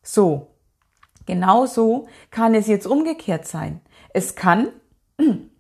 [0.02, 0.48] So.
[1.26, 3.81] Genauso kann es jetzt umgekehrt sein.
[4.12, 4.68] Es kann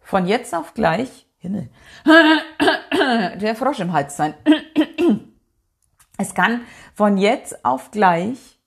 [0.00, 1.68] von jetzt auf gleich, Himmel,
[3.40, 4.34] der Frosch im Hals sein.
[6.18, 6.60] Es kann
[6.94, 8.60] von jetzt auf gleich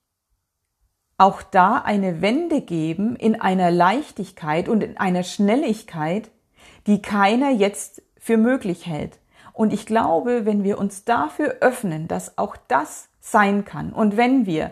[1.18, 6.30] auch da eine Wende geben in einer Leichtigkeit und in einer Schnelligkeit,
[6.88, 9.20] die keiner jetzt für möglich hält.
[9.54, 14.46] Und ich glaube, wenn wir uns dafür öffnen, dass auch das sein kann und wenn
[14.46, 14.72] wir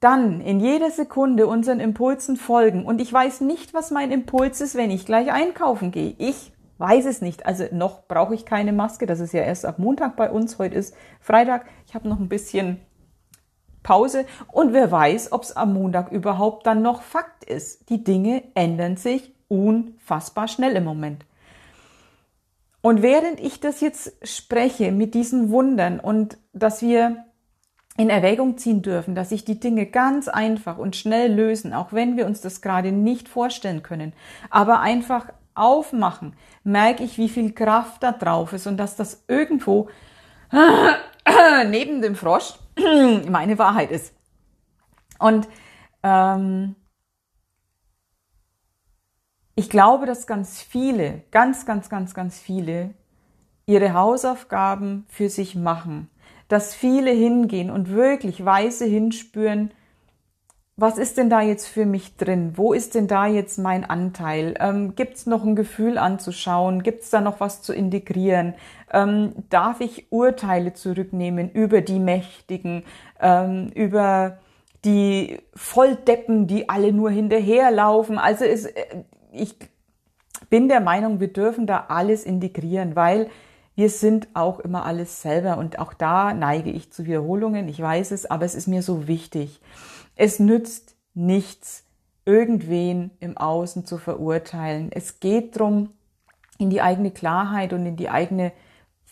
[0.00, 4.76] dann in jeder Sekunde unseren Impulsen folgen und ich weiß nicht, was mein Impuls ist,
[4.76, 6.14] wenn ich gleich einkaufen gehe.
[6.18, 7.46] Ich weiß es nicht.
[7.46, 9.06] Also noch brauche ich keine Maske.
[9.06, 10.58] Das ist ja erst ab Montag bei uns.
[10.60, 11.66] Heute ist Freitag.
[11.86, 12.80] Ich habe noch ein bisschen
[13.88, 17.88] Pause und wer weiß, ob es am Montag überhaupt dann noch Fakt ist.
[17.88, 21.24] Die Dinge ändern sich unfassbar schnell im Moment.
[22.82, 27.24] Und während ich das jetzt spreche mit diesen Wundern und dass wir
[27.96, 32.18] in Erwägung ziehen dürfen, dass sich die Dinge ganz einfach und schnell lösen, auch wenn
[32.18, 34.12] wir uns das gerade nicht vorstellen können,
[34.50, 39.88] aber einfach aufmachen, merke ich, wie viel Kraft da drauf ist und dass das irgendwo
[41.66, 42.52] neben dem Frosch
[43.28, 44.14] meine Wahrheit ist.
[45.18, 45.48] Und
[46.02, 46.76] ähm,
[49.54, 52.94] ich glaube, dass ganz viele, ganz, ganz, ganz, ganz viele
[53.66, 56.08] ihre Hausaufgaben für sich machen.
[56.48, 59.72] Dass viele hingehen und wirklich weise hinspüren,
[60.76, 62.52] was ist denn da jetzt für mich drin?
[62.54, 64.54] Wo ist denn da jetzt mein Anteil?
[64.60, 66.84] Ähm, Gibt es noch ein Gefühl anzuschauen?
[66.84, 68.54] Gibt es da noch was zu integrieren?
[68.92, 72.84] Ähm, darf ich Urteile zurücknehmen über die Mächtigen,
[73.20, 74.38] ähm, über
[74.84, 78.18] die Volldeppen, die alle nur hinterherlaufen?
[78.18, 79.56] Also es, äh, ich
[80.50, 83.28] bin der Meinung, wir dürfen da alles integrieren, weil
[83.74, 88.10] wir sind auch immer alles selber und auch da neige ich zu Wiederholungen, ich weiß
[88.10, 89.60] es, aber es ist mir so wichtig.
[90.16, 91.84] Es nützt nichts,
[92.24, 94.90] irgendwen im Außen zu verurteilen.
[94.92, 95.90] Es geht darum,
[96.58, 98.52] in die eigene Klarheit und in die eigene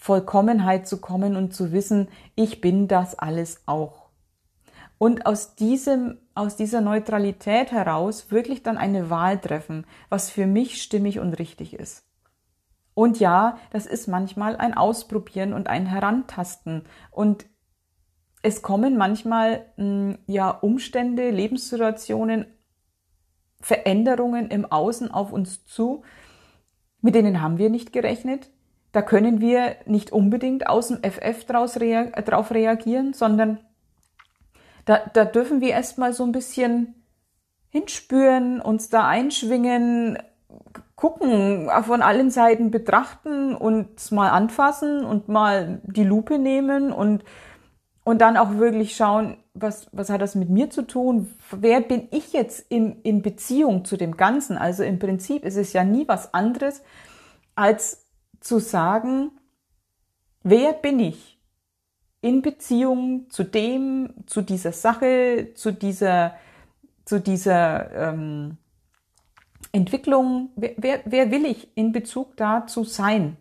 [0.07, 4.11] Vollkommenheit zu kommen und zu wissen, ich bin das alles auch.
[4.99, 10.81] Und aus diesem, aus dieser Neutralität heraus wirklich dann eine Wahl treffen, was für mich
[10.81, 12.05] stimmig und richtig ist.
[12.95, 16.85] Und ja, das ist manchmal ein Ausprobieren und ein Herantasten.
[17.11, 17.47] Und
[18.43, 22.47] es kommen manchmal hm, ja Umstände, Lebenssituationen,
[23.61, 26.05] Veränderungen im Außen auf uns zu,
[27.01, 28.53] mit denen haben wir nicht gerechnet.
[28.97, 33.59] Da können wir nicht unbedingt aus dem FF draus rea drauf reagieren, sondern
[34.87, 36.95] da, da dürfen wir erstmal so ein bisschen
[37.69, 40.17] hinspüren, uns da einschwingen,
[40.95, 47.23] gucken, von allen Seiten betrachten und mal anfassen und mal die Lupe nehmen und
[48.03, 51.35] und dann auch wirklich schauen, was, was hat das mit mir zu tun?
[51.51, 54.57] Wer bin ich jetzt in, in Beziehung zu dem Ganzen?
[54.57, 56.83] Also im Prinzip ist es ja nie was anderes,
[57.57, 58.06] als
[58.47, 59.33] zu sagen,
[60.43, 61.41] wer bin ich
[62.21, 66.37] in Beziehung zu dem, zu dieser Sache, zu dieser,
[67.05, 68.57] zu dieser ähm,
[69.73, 70.51] Entwicklung?
[70.57, 73.37] Wer, wer, wer will ich in Bezug dazu sein?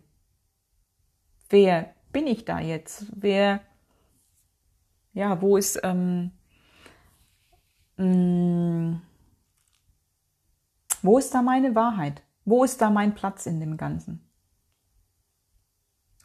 [1.48, 3.06] Wer bin ich da jetzt?
[3.14, 3.60] Wer
[5.12, 6.32] ja, wo ist, ähm,
[7.96, 9.02] mh, mm,
[11.02, 12.22] wo ist da meine Wahrheit?
[12.44, 14.25] Wo ist da mein Platz in dem Ganzen?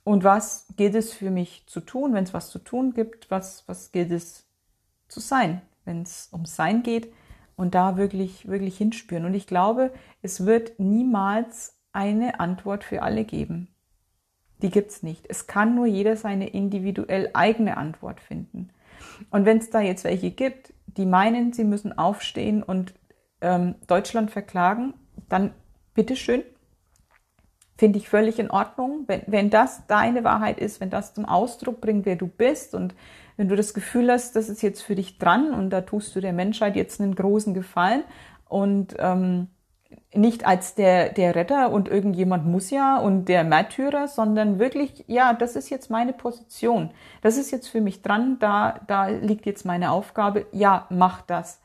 [0.04, 3.30] Und was gilt es für mich zu tun, wenn es was zu tun gibt?
[3.30, 4.48] Was, was gilt es
[5.08, 7.14] zu sein, wenn es um Sein geht?
[7.56, 9.26] Und da wirklich, wirklich hinspüren.
[9.26, 13.68] Und ich glaube, es wird niemals eine Antwort für alle geben.
[14.62, 15.26] Die gibt's nicht.
[15.30, 18.70] Es kann nur jeder seine individuell eigene Antwort finden.
[19.30, 22.94] Und wenn es da jetzt welche gibt, die meinen, sie müssen aufstehen und
[23.42, 24.94] ähm, Deutschland verklagen,
[25.30, 25.54] dann
[25.94, 26.44] bitteschön.
[27.82, 29.06] Finde ich völlig in Ordnung.
[29.08, 32.94] Wenn, wenn das deine Wahrheit ist, wenn das zum Ausdruck bringt, wer du bist und
[33.38, 36.22] wenn du das Gefühl hast, das ist jetzt für dich dran und da tust du
[36.22, 38.04] der Menschheit jetzt einen großen Gefallen
[38.48, 39.48] und ähm,
[40.13, 45.34] nicht als der, der Retter und irgendjemand muss ja und der Märtyrer, sondern wirklich, ja,
[45.34, 46.91] das ist jetzt meine Position.
[47.24, 50.46] Das ist jetzt für mich dran, da, da liegt jetzt meine Aufgabe.
[50.52, 51.63] Ja, mach das.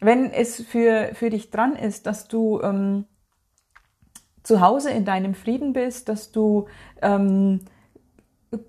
[0.00, 3.04] Wenn es für, für dich dran ist, dass du ähm,
[4.46, 6.66] zu Hause in deinem Frieden bist, dass du
[7.02, 7.62] ähm,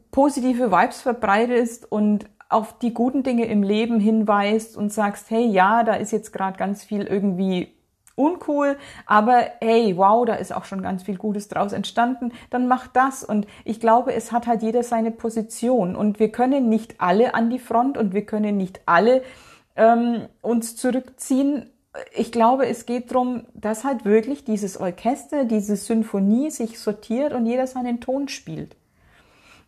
[0.10, 5.84] positive Vibes verbreitest und auf die guten Dinge im Leben hinweist und sagst, hey, ja,
[5.84, 7.76] da ist jetzt gerade ganz viel irgendwie
[8.16, 12.88] uncool, aber hey, wow, da ist auch schon ganz viel Gutes draus entstanden, dann mach
[12.88, 13.24] das.
[13.24, 17.52] Und ich glaube, es hat halt jeder seine Position und wir können nicht alle an
[17.52, 19.22] die Front und wir können nicht alle
[19.76, 21.70] ähm, uns zurückziehen.
[22.14, 27.46] Ich glaube, es geht darum, dass halt wirklich dieses Orchester, diese Symphonie sich sortiert und
[27.46, 28.76] jeder seinen Ton spielt.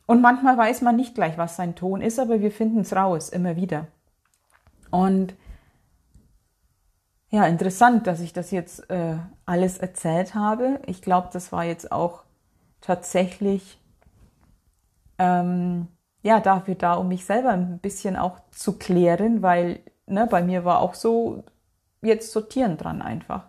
[0.06, 3.30] Und manchmal weiß man nicht gleich, was sein Ton ist, aber wir finden es raus,
[3.30, 3.88] immer wieder.
[4.90, 5.36] Und
[7.30, 10.80] ja, interessant, dass ich das jetzt äh, alles erzählt habe.
[10.88, 12.24] Ich glaube, das war jetzt auch
[12.82, 13.80] tatsächlich
[15.20, 15.88] ähm,
[16.24, 20.66] ja dafür da, um mich selber ein bisschen auch zu klären, weil ne, bei mir
[20.66, 21.44] war auch so
[22.02, 23.46] jetzt sortieren dran einfach.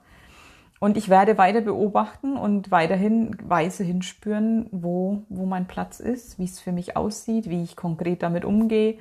[0.80, 6.44] Und ich werde weiter beobachten und weiterhin weise hinspüren, wo, wo mein Platz ist, wie
[6.44, 8.98] es für mich aussieht, wie ich konkret damit umgehe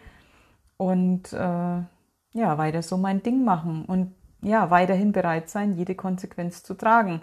[0.76, 3.86] und äh, ja, weiter so mein Ding machen.
[3.86, 7.22] Und ja, weiterhin bereit sein, jede Konsequenz zu tragen.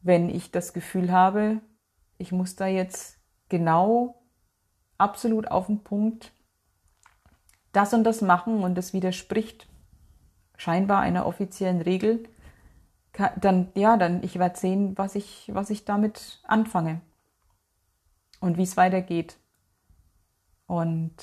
[0.00, 1.60] Wenn ich das Gefühl habe,
[2.16, 3.18] ich muss da jetzt
[3.50, 4.22] genau
[4.96, 6.32] absolut auf den Punkt
[7.72, 9.66] das und das machen und das widerspricht
[10.56, 12.28] scheinbar einer offiziellen Regel,
[13.36, 17.00] dann ja, dann ich werde sehen, was ich was ich damit anfange
[18.40, 19.36] und wie es weitergeht.
[20.66, 21.14] Und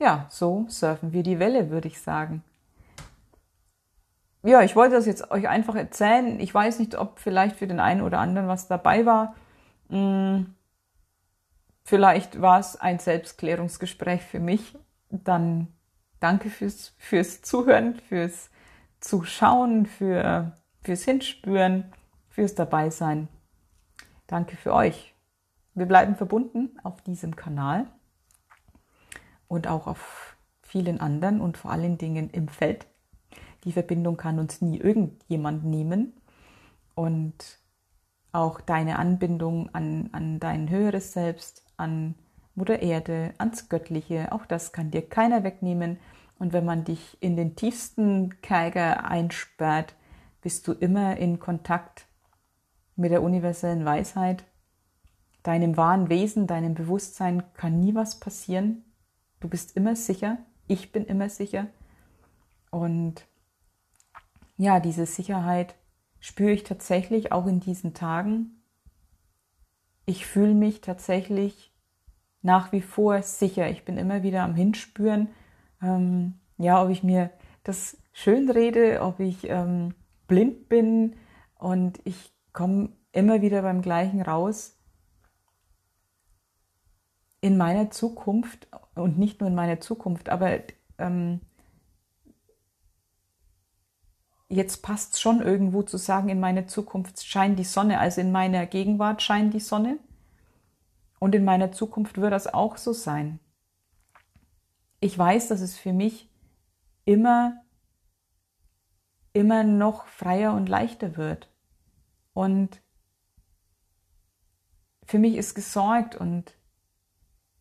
[0.00, 2.42] ja, so surfen wir die Welle, würde ich sagen
[4.42, 6.38] ja, ich wollte das jetzt euch einfach erzählen.
[6.40, 9.34] Ich weiß nicht, ob vielleicht für den einen oder anderen was dabei war.
[9.88, 10.54] Hm,
[11.84, 14.76] vielleicht war es ein Selbstklärungsgespräch für mich.
[15.10, 15.68] Dann
[16.20, 18.50] danke fürs, fürs Zuhören, fürs
[19.00, 21.92] Zuschauen, für, fürs Hinspüren,
[22.28, 23.28] fürs Dabeisein.
[24.26, 25.14] Danke für euch.
[25.74, 27.86] Wir bleiben verbunden auf diesem Kanal
[29.46, 32.86] und auch auf vielen anderen und vor allen Dingen im Feld
[33.64, 36.14] die Verbindung kann uns nie irgendjemand nehmen.
[36.94, 37.60] Und
[38.32, 42.14] auch deine Anbindung an, an dein höheres Selbst, an
[42.58, 45.98] Mutter Erde, ans Göttliche, auch das kann dir keiner wegnehmen.
[46.38, 49.94] Und wenn man dich in den tiefsten Kerker einsperrt,
[50.42, 52.06] bist du immer in Kontakt
[52.96, 54.44] mit der universellen Weisheit.
[55.42, 58.84] Deinem wahren Wesen, deinem Bewusstsein kann nie was passieren.
[59.40, 60.38] Du bist immer sicher.
[60.66, 61.68] Ich bin immer sicher.
[62.70, 63.24] Und
[64.56, 65.76] ja, diese Sicherheit
[66.18, 68.62] spüre ich tatsächlich auch in diesen Tagen.
[70.06, 71.67] Ich fühle mich tatsächlich
[72.42, 73.68] nach wie vor sicher.
[73.70, 75.28] Ich bin immer wieder am Hinspüren,
[75.82, 77.30] ähm, ja, ob ich mir
[77.64, 79.94] das schön rede, ob ich ähm,
[80.26, 81.16] blind bin
[81.58, 84.76] und ich komme immer wieder beim gleichen raus.
[87.40, 90.58] In meiner Zukunft und nicht nur in meiner Zukunft, aber
[90.98, 91.40] ähm,
[94.48, 98.32] jetzt passt es schon irgendwo zu sagen, in meiner Zukunft scheint die Sonne, also in
[98.32, 99.98] meiner Gegenwart scheint die Sonne
[101.18, 103.40] und in meiner Zukunft wird das auch so sein.
[105.00, 106.30] Ich weiß, dass es für mich
[107.04, 107.62] immer,
[109.32, 111.50] immer noch freier und leichter wird.
[112.34, 112.80] Und
[115.04, 116.54] für mich ist gesorgt und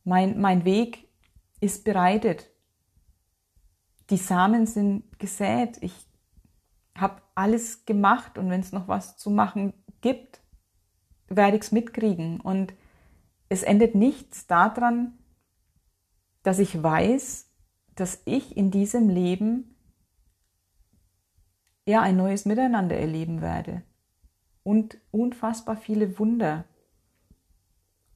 [0.03, 1.07] mein, mein Weg
[1.59, 2.49] ist bereitet.
[4.09, 5.77] Die Samen sind gesät.
[5.81, 5.93] Ich
[6.95, 10.41] habe alles gemacht und wenn es noch was zu machen gibt,
[11.27, 12.39] werde ich es mitkriegen.
[12.39, 12.73] Und
[13.49, 15.17] es endet nichts daran,
[16.43, 17.49] dass ich weiß,
[17.95, 19.75] dass ich in diesem Leben
[21.85, 23.83] ja ein neues Miteinander erleben werde
[24.63, 26.65] und unfassbar viele Wunder.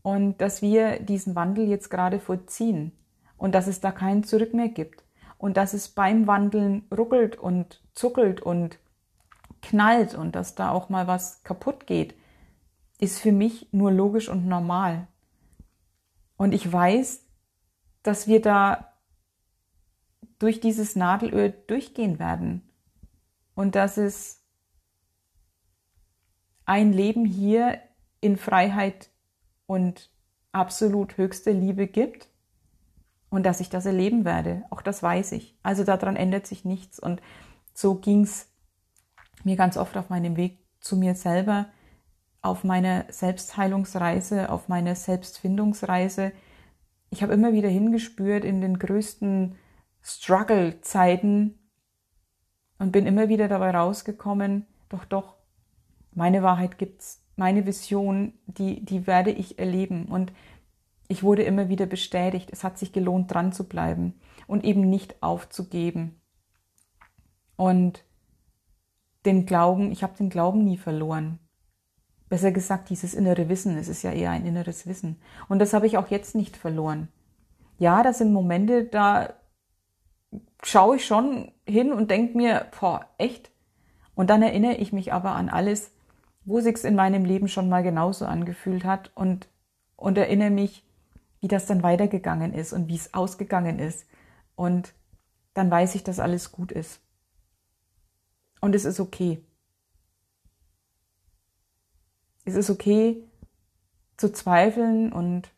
[0.02, 2.92] Und dass wir diesen Wandel jetzt gerade vollziehen
[3.38, 5.04] und dass es da kein Zurück mehr gibt
[5.38, 8.80] und dass es beim Wandeln ruckelt und zuckelt und
[9.62, 12.16] knallt und dass da auch mal was kaputt geht,
[13.00, 15.08] ist für mich nur logisch und normal.
[16.42, 17.24] Und ich weiß,
[18.02, 18.98] dass wir da
[20.40, 22.68] durch dieses Nadelöhr durchgehen werden
[23.54, 24.44] und dass es
[26.66, 27.80] ein Leben hier
[28.22, 29.12] in Freiheit
[29.68, 30.10] und
[30.52, 32.28] absolut höchste Liebe gibt
[33.30, 34.64] und dass ich das erleben werde.
[34.72, 35.56] Auch das weiß ich.
[35.62, 36.98] Also daran ändert sich nichts.
[36.98, 37.22] Und
[37.76, 38.48] so ging es
[39.44, 41.70] mir ganz oft auf meinem Weg zu mir selber,
[42.42, 46.32] auf meiner Selbstheilungsreise, auf meiner Selbstfindungsreise.
[47.10, 49.56] Ich habe immer wieder hingespürt in den größten
[50.02, 51.60] Struggle-Zeiten
[52.80, 55.36] und bin immer wieder dabei rausgekommen, doch, doch,
[56.14, 60.06] meine Wahrheit gibt's, meine Vision, die, die werde ich erleben.
[60.06, 60.34] Und
[61.08, 65.22] ich wurde immer wieder bestätigt, es hat sich gelohnt, dran zu bleiben und eben nicht
[65.22, 66.20] aufzugeben.
[67.56, 68.04] Und
[69.26, 71.40] den Glauben, ich habe den Glauben nie verloren.
[72.32, 75.20] Besser gesagt, dieses innere Wissen, es ist ja eher ein inneres Wissen.
[75.50, 77.10] Und das habe ich auch jetzt nicht verloren.
[77.78, 79.34] Ja, das sind Momente, da
[80.64, 83.52] schaue ich schon hin und denke mir, boah, echt?
[84.16, 85.92] Und dann erinnere ich mich aber an alles,
[86.46, 89.50] wo sich's in meinem Leben schon mal genauso angefühlt hat und,
[89.98, 90.86] und erinnere mich,
[91.42, 94.06] wie das dann weitergegangen ist und wie es ausgegangen ist.
[94.56, 94.94] Und
[95.54, 97.02] dann weiß ich, dass alles gut ist.
[98.62, 99.44] Und es ist okay.
[102.52, 103.24] Es ist okay
[104.18, 105.54] zu zweifeln und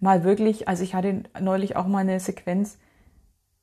[0.00, 2.78] mal wirklich, also ich hatte neulich auch mal eine Sequenz,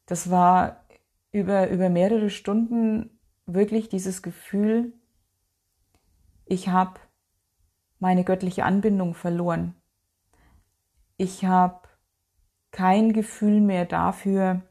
[0.06, 0.86] das war
[1.34, 4.93] über, über mehrere Stunden wirklich dieses Gefühl,
[6.45, 7.02] ich habe
[7.99, 9.76] meine göttliche Anbindung verloren.
[11.18, 11.82] Ich habe
[12.72, 14.62] kein Gefühl mehr dafür,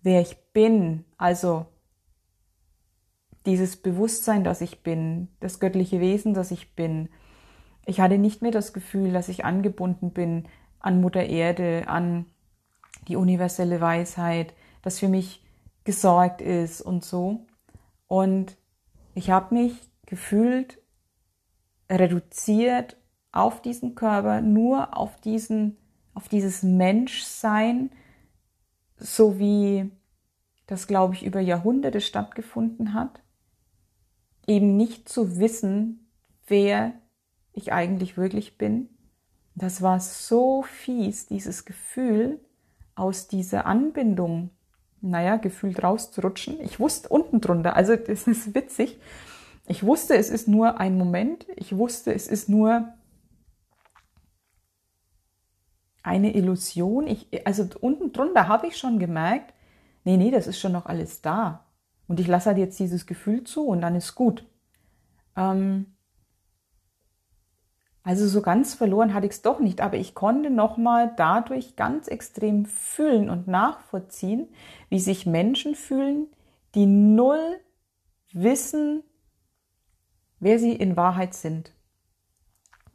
[0.00, 1.66] wer ich bin, also
[3.46, 7.08] dieses Bewusstsein, dass ich bin, das göttliche Wesen, das ich bin.
[7.86, 10.46] Ich hatte nicht mehr das Gefühl, dass ich angebunden bin
[10.78, 12.26] an Mutter Erde, an
[13.08, 15.44] die universelle Weisheit, das für mich
[15.84, 17.46] gesorgt ist und so.
[18.06, 18.56] Und
[19.14, 19.74] ich habe mich
[20.06, 20.78] gefühlt
[21.90, 22.96] reduziert
[23.32, 25.76] auf diesen Körper, nur auf diesen,
[26.14, 27.90] auf dieses Menschsein,
[28.96, 29.90] so wie
[30.66, 33.22] das, glaube ich, über Jahrhunderte stattgefunden hat
[34.50, 36.10] eben nicht zu wissen,
[36.48, 36.92] wer
[37.52, 38.88] ich eigentlich wirklich bin.
[39.54, 42.40] Das war so fies, dieses Gefühl
[42.96, 44.50] aus dieser Anbindung,
[45.00, 46.60] naja, gefühlt rauszurutschen.
[46.60, 48.98] Ich wusste unten drunter, also das ist witzig.
[49.68, 51.46] Ich wusste, es ist nur ein Moment.
[51.54, 52.92] Ich wusste, es ist nur
[56.02, 57.06] eine Illusion.
[57.06, 59.54] Ich, also unten drunter habe ich schon gemerkt,
[60.02, 61.64] nee, nee, das ist schon noch alles da.
[62.10, 64.44] Und ich lasse halt jetzt dieses Gefühl zu und dann ist gut.
[65.36, 65.94] Ähm
[68.02, 72.08] also so ganz verloren hatte ich es doch nicht, aber ich konnte nochmal dadurch ganz
[72.08, 74.48] extrem fühlen und nachvollziehen,
[74.88, 76.26] wie sich Menschen fühlen,
[76.74, 77.60] die null
[78.32, 79.04] wissen,
[80.40, 81.70] wer sie in Wahrheit sind.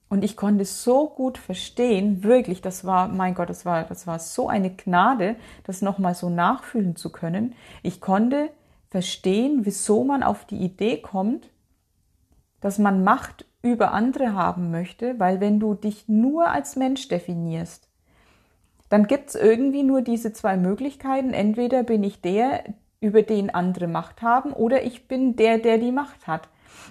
[0.10, 4.20] Und ich konnte so gut verstehen, wirklich, das war, mein Gott, das war, das war
[4.20, 7.56] so eine Gnade, das nochmal so nachfühlen zu können.
[7.82, 8.50] Ich konnte
[8.96, 11.50] verstehen, wieso man auf die Idee kommt,
[12.62, 17.90] dass man Macht über andere haben möchte, weil wenn du dich nur als Mensch definierst,
[18.88, 21.34] dann gibt es irgendwie nur diese zwei Möglichkeiten.
[21.34, 22.64] Entweder bin ich der,
[23.02, 26.48] über den andere Macht haben, oder ich bin der, der die Macht hat.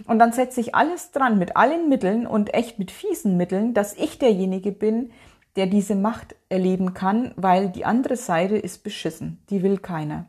[0.06, 3.96] Und dann setze ich alles dran mit allen Mitteln und echt mit fiesen Mitteln, dass
[3.96, 5.10] ich derjenige bin,
[5.56, 9.38] der diese Macht erleben kann, weil die andere Seite ist beschissen.
[9.48, 10.26] Die will keiner.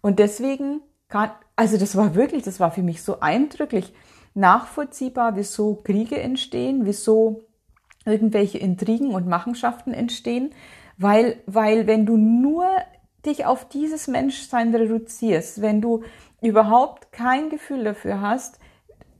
[0.00, 3.92] Und deswegen kann, also das war wirklich, das war für mich so eindrücklich
[4.34, 7.44] nachvollziehbar, wieso Kriege entstehen, wieso
[8.04, 10.54] irgendwelche Intrigen und Machenschaften entstehen,
[10.96, 12.66] weil, weil wenn du nur
[13.26, 16.02] dich auf dieses Menschsein reduzierst, wenn du
[16.40, 18.58] überhaupt kein Gefühl dafür hast,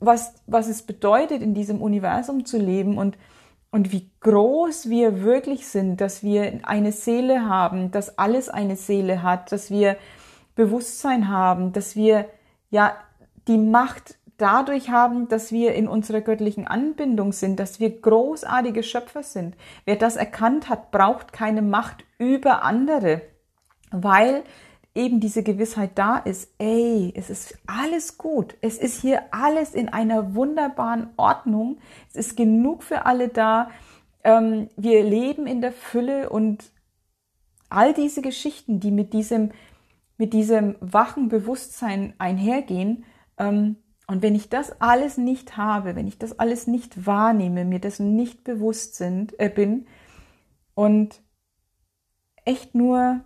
[0.00, 3.18] was, was es bedeutet, in diesem Universum zu leben und,
[3.70, 9.22] und wie groß wir wirklich sind, dass wir eine Seele haben, dass alles eine Seele
[9.22, 9.96] hat, dass wir
[10.58, 12.28] Bewusstsein haben, dass wir
[12.68, 12.96] ja
[13.46, 19.22] die Macht dadurch haben, dass wir in unserer göttlichen Anbindung sind, dass wir großartige Schöpfer
[19.22, 19.56] sind.
[19.84, 23.22] Wer das erkannt hat, braucht keine Macht über andere,
[23.92, 24.42] weil
[24.96, 29.88] eben diese Gewissheit da ist, ey, es ist alles gut, es ist hier alles in
[29.88, 31.78] einer wunderbaren Ordnung,
[32.10, 33.70] es ist genug für alle da,
[34.24, 36.64] ähm, wir leben in der Fülle und
[37.70, 39.52] all diese Geschichten, die mit diesem
[40.18, 43.04] mit diesem wachen Bewusstsein einhergehen.
[43.38, 47.80] Ähm, und wenn ich das alles nicht habe, wenn ich das alles nicht wahrnehme, mir
[47.80, 49.86] das nicht bewusst sind, äh, bin
[50.74, 51.22] und
[52.44, 53.20] echt nur,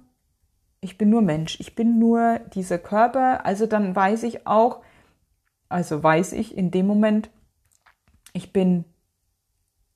[0.80, 4.82] ich bin nur Mensch, ich bin nur dieser Körper, also dann weiß ich auch,
[5.68, 7.30] also weiß ich in dem Moment,
[8.32, 8.84] ich bin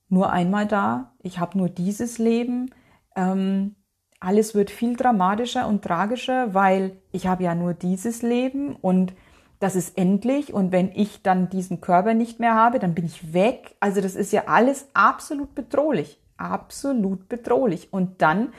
[0.09, 2.73] nur einmal da, ich habe nur dieses Leben.
[3.15, 3.75] Ähm,
[4.19, 9.13] alles wird viel dramatischer und tragischer, weil ich habe ja nur dieses Leben und
[9.59, 13.33] das ist endlich und wenn ich dann diesen Körper nicht mehr habe, dann bin ich
[13.33, 13.75] weg.
[13.79, 17.91] Also das ist ja alles absolut bedrohlich, absolut bedrohlich.
[17.91, 18.53] Und dann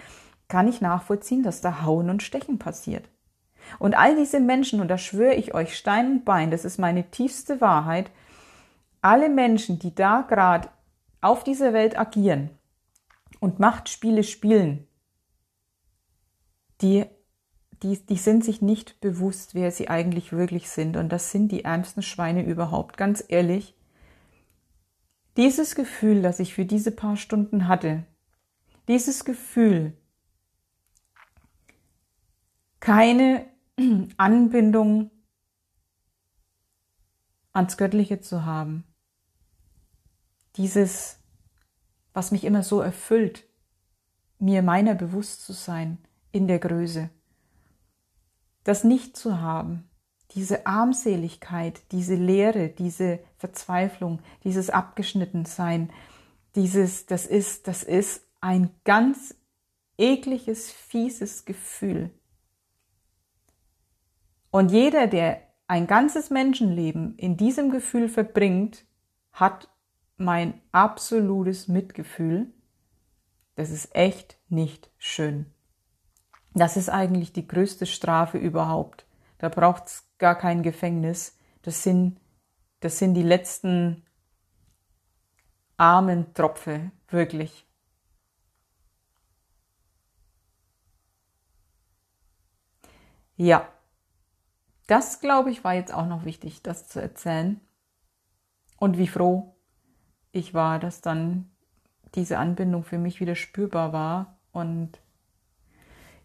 [0.48, 3.08] kann ich nachvollziehen, dass da Hauen und Stechen passiert.
[3.78, 7.10] Und all diese Menschen, und da schwöre ich euch Stein und Bein, das ist meine
[7.10, 8.10] tiefste Wahrheit,
[9.02, 10.68] alle Menschen, die da gerade
[11.20, 12.50] auf dieser Welt agieren
[13.40, 14.87] und Machtspiele spielen,
[16.80, 17.06] die,
[17.82, 20.96] die, die sind sich nicht bewusst, wer sie eigentlich wirklich sind.
[20.96, 22.96] Und das sind die ärmsten Schweine überhaupt.
[22.96, 23.74] Ganz ehrlich,
[25.36, 28.04] dieses Gefühl, das ich für diese paar Stunden hatte,
[28.88, 29.92] dieses Gefühl,
[32.80, 33.46] keine
[34.16, 35.10] Anbindung
[37.52, 38.84] ans Göttliche zu haben,
[40.56, 41.20] dieses,
[42.12, 43.44] was mich immer so erfüllt,
[44.40, 45.98] mir meiner bewusst zu sein
[46.32, 47.10] in der Größe.
[48.64, 49.88] Das nicht zu haben,
[50.32, 55.90] diese Armseligkeit, diese Leere, diese Verzweiflung, dieses Abgeschnittensein,
[56.54, 59.34] dieses, das ist, das ist ein ganz
[59.96, 62.10] ekliges, fieses Gefühl.
[64.50, 68.86] Und jeder, der ein ganzes Menschenleben in diesem Gefühl verbringt,
[69.32, 69.68] hat
[70.16, 72.52] mein absolutes Mitgefühl.
[73.54, 75.46] Das ist echt nicht schön.
[76.54, 79.06] Das ist eigentlich die größte Strafe überhaupt.
[79.38, 81.36] Da braucht es gar kein Gefängnis.
[81.62, 82.18] Das sind,
[82.80, 84.04] das sind die letzten
[85.76, 87.66] armen Tropfe, wirklich.
[93.36, 93.68] Ja,
[94.88, 97.60] das glaube ich war jetzt auch noch wichtig, das zu erzählen.
[98.78, 99.54] Und wie froh
[100.32, 101.50] ich war, dass dann
[102.14, 104.98] diese Anbindung für mich wieder spürbar war und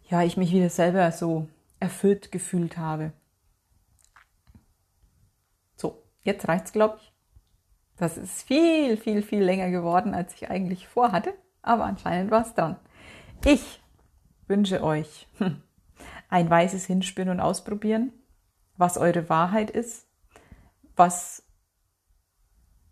[0.09, 1.47] ja, ich mich wieder selber so
[1.79, 3.13] erfüllt gefühlt habe.
[5.75, 7.13] So, jetzt reicht's, glaube ich.
[7.97, 12.53] Das ist viel, viel, viel länger geworden, als ich eigentlich vorhatte, aber anscheinend war es
[12.53, 12.77] dran.
[13.45, 13.81] Ich
[14.47, 15.27] wünsche euch
[16.29, 18.11] ein weißes Hinspinnen und Ausprobieren,
[18.77, 20.07] was eure Wahrheit ist,
[20.95, 21.43] was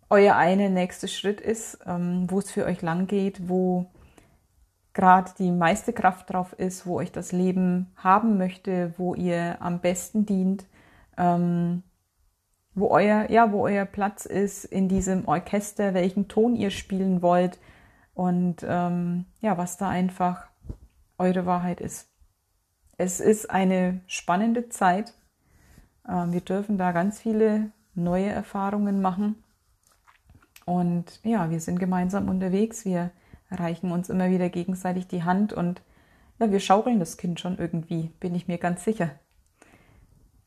[0.10, 3.90] euer eine nächste Schritt ist, ähm, wo es für euch lang geht, wo
[4.94, 9.80] gerade die meiste Kraft drauf ist, wo euch das Leben haben möchte, wo ihr am
[9.80, 10.66] besten dient,
[11.18, 11.84] ähm,
[12.74, 17.60] wo euer, ja, wo euer Platz ist in diesem Orchester, welchen Ton ihr spielen wollt
[18.14, 20.48] und ähm, ja, was da einfach
[21.18, 22.10] eure Wahrheit ist.
[22.98, 25.14] Es ist eine spannende Zeit.
[26.08, 29.44] Ähm, wir dürfen da ganz viele neue Erfahrungen machen.
[30.66, 32.86] Und ja, wir sind gemeinsam unterwegs.
[32.86, 33.12] Wir
[33.52, 35.82] reichen uns immer wieder gegenseitig die Hand und
[36.40, 39.12] ja, wir schaukeln das Kind schon irgendwie, bin ich mir ganz sicher.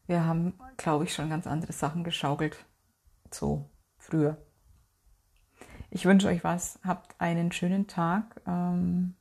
[0.06, 2.64] Wir haben, glaube ich, schon ganz andere Sachen geschaukelt.
[3.30, 4.36] So früher.
[5.90, 6.78] Ich wünsche euch was.
[6.84, 8.40] Habt einen schönen Tag.
[8.46, 9.14] Ähm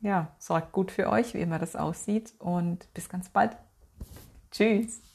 [0.00, 2.34] ja, sorgt gut für euch, wie immer das aussieht.
[2.38, 3.56] Und bis ganz bald.
[4.50, 5.13] Tschüss.